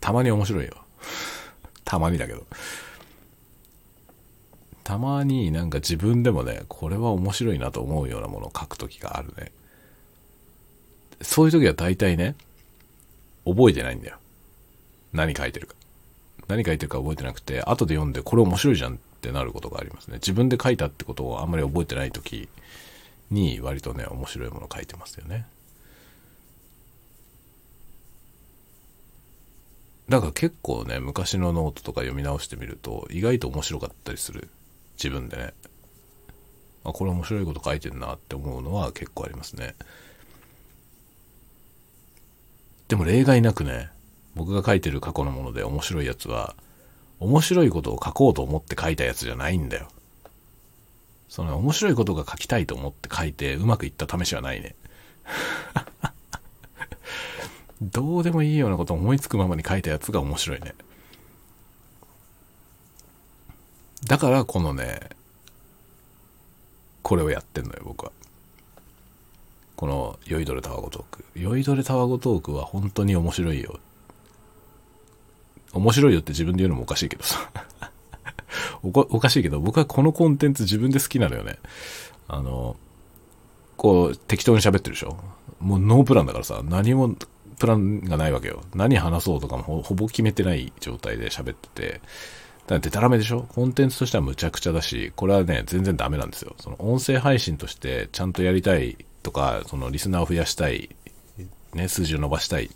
[0.00, 0.83] たまに面白いよ。
[1.84, 2.46] たまにだけど。
[4.84, 9.50] たまになんか自分でもね、これは面白いなと思うようなものを書くときがあるね。
[11.22, 12.36] そういう時は大体ね、
[13.46, 14.18] 覚えてないんだよ。
[15.12, 15.74] 何書いてるか。
[16.48, 20.16] 何書いてるか覚えてなくて、後で読んでこれ面白いじゃんってなることがありますね。
[20.16, 22.48] 自分で書いたってことをあんまり覚えてない時
[23.30, 25.46] に割とね、面白いもの書いてますよね。
[30.08, 34.48] だか結構ね、昔のノートとか読み直してみると意外と面白かったりする。
[34.96, 35.54] 自分でね。
[36.84, 39.74] あ、これ面白いこと書いてんなって思うのは結構ありますね。
[42.88, 43.88] でも例外なくね、
[44.34, 46.54] 僕が書いてる過去のもので面白いやつは、
[47.18, 49.88] 面白いことを書こうと思って書いたやつじゃないんだよ。
[51.28, 54.76] その面白いことが書きたいと思って書いてうまくいった試しはないね。
[57.82, 60.74] どうでもいいようなこと思いつくままに書いたやつが面白いね。
[64.06, 65.00] だからこのね、
[67.02, 68.12] これをやってんのよ、僕は。
[69.76, 71.24] この酔いどれタワゴトーク。
[71.34, 73.80] 酔いどれタワゴトークは本当に面白いよ。
[75.72, 77.50] 面白いよって自分で言うのもおかしいけどさ
[78.84, 81.58] おおかしいけど、僕はこのコンテンツ自分で好きなのよね。
[82.28, 82.76] あの、
[83.76, 85.18] こう、適当に喋ってるでしょ
[85.60, 87.16] もうノープランだからさ、何も
[87.58, 88.62] プランがないわけよ。
[88.74, 92.00] 何話そうとかもほぼ決めてない状態で喋ってて。
[92.66, 93.42] だってたらめでしょ？
[93.50, 96.56] コンテンツとしてはむちゃくちゃだし、これはね、全然ダメなんですよ。
[96.58, 100.88] その音声配信としてちゃんとやりたいとか、そのリスナーを増やしたい、
[101.74, 102.70] ね、数字を伸ばしたいっ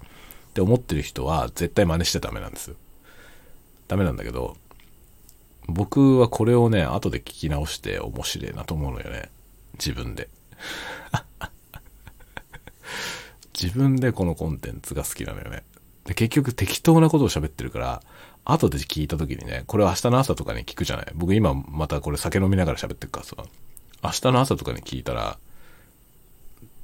[0.53, 2.77] て思ってる人は絶対真似してダメなんですよ。
[3.87, 4.59] ダメなんだけど、
[5.69, 9.31] 僕はこれをね、後で聞き直して面白いなと思うのよね。
[9.75, 10.29] 自分で。
[13.61, 15.65] 自分でこのコンテンツが好きなのよね。
[16.05, 18.03] で、結局適当なことを喋ってるから、
[18.45, 21.13] 後で聞いた時にね、これ明日の朝とかに聞くじゃない？
[21.15, 23.37] 僕今またこれ酒飲みながら喋ってるからさ、
[24.03, 25.39] 明日の朝とかに聞いたら、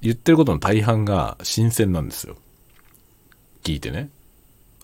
[0.02, 2.36] 言ってることの大半が新鮮なんですよ。
[3.62, 4.10] 聞いてね。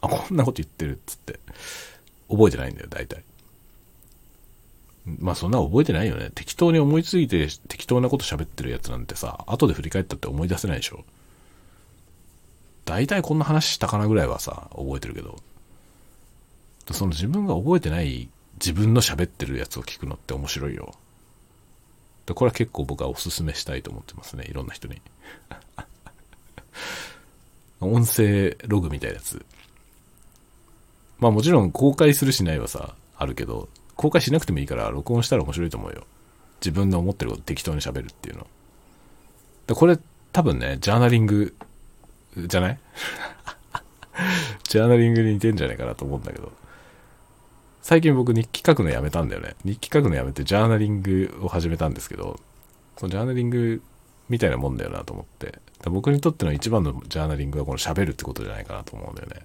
[0.01, 1.39] あ、こんなこと言ってるっつって。
[2.31, 3.23] 覚えてないんだよ、大体。
[5.19, 6.31] まあそんな覚えてないよね。
[6.35, 11.05] 適当に思いついて適当なこと喋ってるやつなんてさ、後で振り返ったって思い出せないでしょ。
[12.85, 15.39] 大体こんな話したかなぐらいはさ、覚えてるけど。
[16.91, 20.93] その自分が覚えてない自分の喋ってるやつを聞くのって面白いよ。
[22.27, 24.45] でこれは結構僕はおすすめしたいと思ってますね。
[24.49, 25.01] いろんな人に。
[27.81, 29.45] 音声ログみたいなやつ。
[31.19, 36.07] まあもちろん公開するしないはさ、あるけど、公開しなくてもいいから録音したら面白いと思うよ。
[36.61, 38.47] 自分の思ってること適当に喋るっていうの。
[39.67, 39.99] でこれ
[40.33, 41.55] 多分ね、ジャーナリング
[42.37, 42.79] じゃない？
[44.65, 46.53] ジャーナリングに似てんじゃないかなと思うんだけど。
[47.83, 49.57] 最近僕日記書くのやめたんだよね。
[49.65, 52.39] 日記書くのやめてジャーナリングを始めたんですけど、
[52.99, 53.83] そのジャーナリング
[54.29, 55.59] みたいなもんだよなと思って。
[55.85, 59.41] 僕にとっての一番のジャーナリングはこの喋るってことじゃないかなと思うんだよね。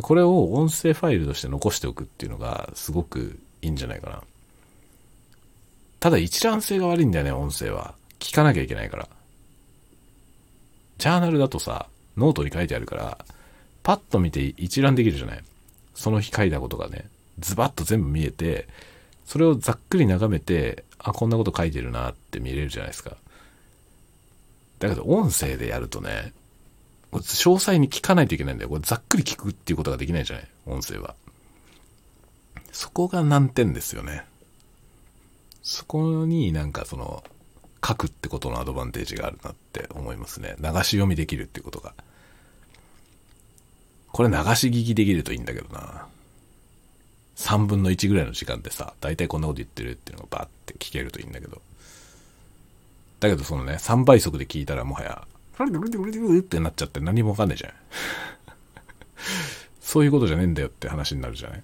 [0.00, 4.22] これを音声ファイルとして残しておくっていうのがすごくいいんじゃないかな。
[6.00, 7.94] ただ一覧性が悪いんだよね、音声は。
[8.18, 9.08] 聞かなきゃいけないから。
[11.02, 13.18] ジャーナルだとさ、ノートに書いてあるから、
[13.82, 15.42] パッと見て一覧できるじゃない？
[15.96, 17.06] その日書いたことがね、
[17.40, 18.68] ズバッと全部見えて、
[19.26, 23.16] それをざっくり眺めて、あ、こんなこと書いてるなって見れるじゃないですか。
[24.78, 26.32] だけど音声でやるとね、
[27.10, 27.22] 詳
[27.58, 28.70] 細に聞かないといけないんだよ。
[28.70, 30.48] これざっくり聞くっていうことができないじゃない？
[30.66, 31.16] 音声は。
[32.70, 34.24] そこが難点ですよね。
[35.64, 37.24] そこになんかその、
[37.84, 40.54] 書くってことのアドバンテージがあるなって思いますね。
[40.58, 41.94] 流し読みできるってことが。
[44.12, 46.06] これ流し聞きできるといいんだけどな。
[47.36, 51.60] 3分の1ぐらいの時間でさ、大体こんなこと言ってるっていうのがバーって聞けるといいんだけど。
[53.20, 55.26] だけどそのね、3倍速で聞いたらもはや、
[56.40, 57.72] ってなっちゃって何もわかんないじゃん。
[59.80, 61.62] そういうことじゃねえんだよって話になるじゃない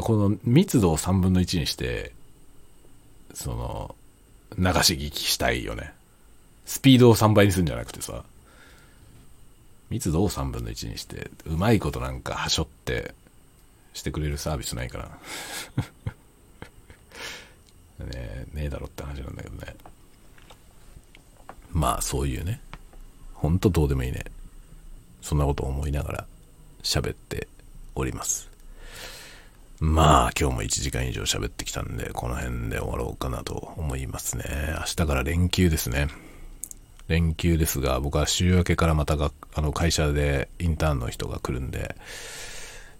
[0.00, 2.12] この密度を3分の1にして、
[3.32, 3.94] その、
[4.58, 5.92] 流し聞きしたいよね。
[6.66, 8.24] スピードを3倍にするんじゃなくてさ、
[9.90, 13.14] 密度を3分の1にして、うまいことなんかはしょって、
[13.92, 15.04] してくれるサービスないかな。
[18.06, 19.76] ねえ、ねえだろって話なんだけどね。
[21.70, 22.60] まあ、そういうね。
[23.34, 24.24] ほんとどうでもいいね。
[25.22, 26.26] そんなこと思いながら
[26.82, 27.48] 喋って
[27.94, 28.53] おります。
[29.80, 34.44] まあ、今日も1時間以上喋ってきたんで、この辺で終わろうかなと思いますね。
[34.78, 36.08] 明日から連休ですね。
[37.08, 41.96] 連休ですが、僕は週明けからまたがあの会社でインターンの人が来るんで、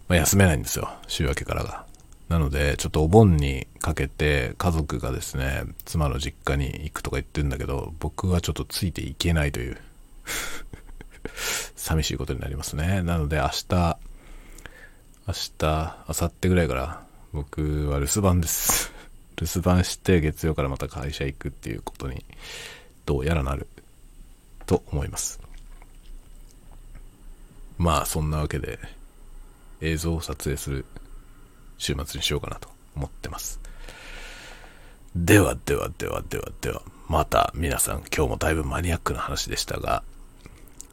[0.08, 0.90] まあ、休めないんですよ。
[1.06, 1.86] 週明けからが。
[2.28, 9.78] なので、ちょっとお盆にかけて家族がですね、妻の実家に行くとか言ってるんだけど、僕はちょっとついていけないという、
[11.76, 13.02] 寂しいことになりますね。
[13.02, 13.98] なので明日、
[15.26, 17.02] 明日、明後日ぐらいから
[17.32, 18.92] 僕は留守番です。
[19.40, 22.22] 留守番して月曜からまた会社行くっていうことに
[23.06, 23.66] どうやらなる
[24.66, 25.40] と思います。
[27.78, 28.78] まあそんなわけで
[29.80, 30.84] 映像を撮影する
[31.78, 33.58] 週末にしようかなと思ってます。
[35.16, 40.02] ではではではではでは、また皆さん今日もだいぶマニアックな話でしたが、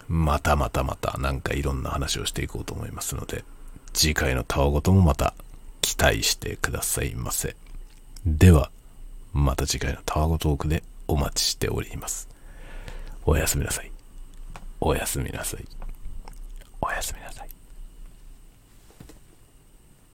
[0.07, 3.43] またまたまたなんかいろんな話をしていこうと思いますので、
[3.93, 5.33] 次回のタワごともまた
[5.81, 7.55] 期待してくださいませ。
[8.25, 8.71] では、
[9.33, 12.27] また次回のタワゴトークでお待ちしております。
[13.25, 13.91] おやすみなさい。
[14.79, 15.65] おやすみなさい。
[16.81, 17.50] おやすみなさい。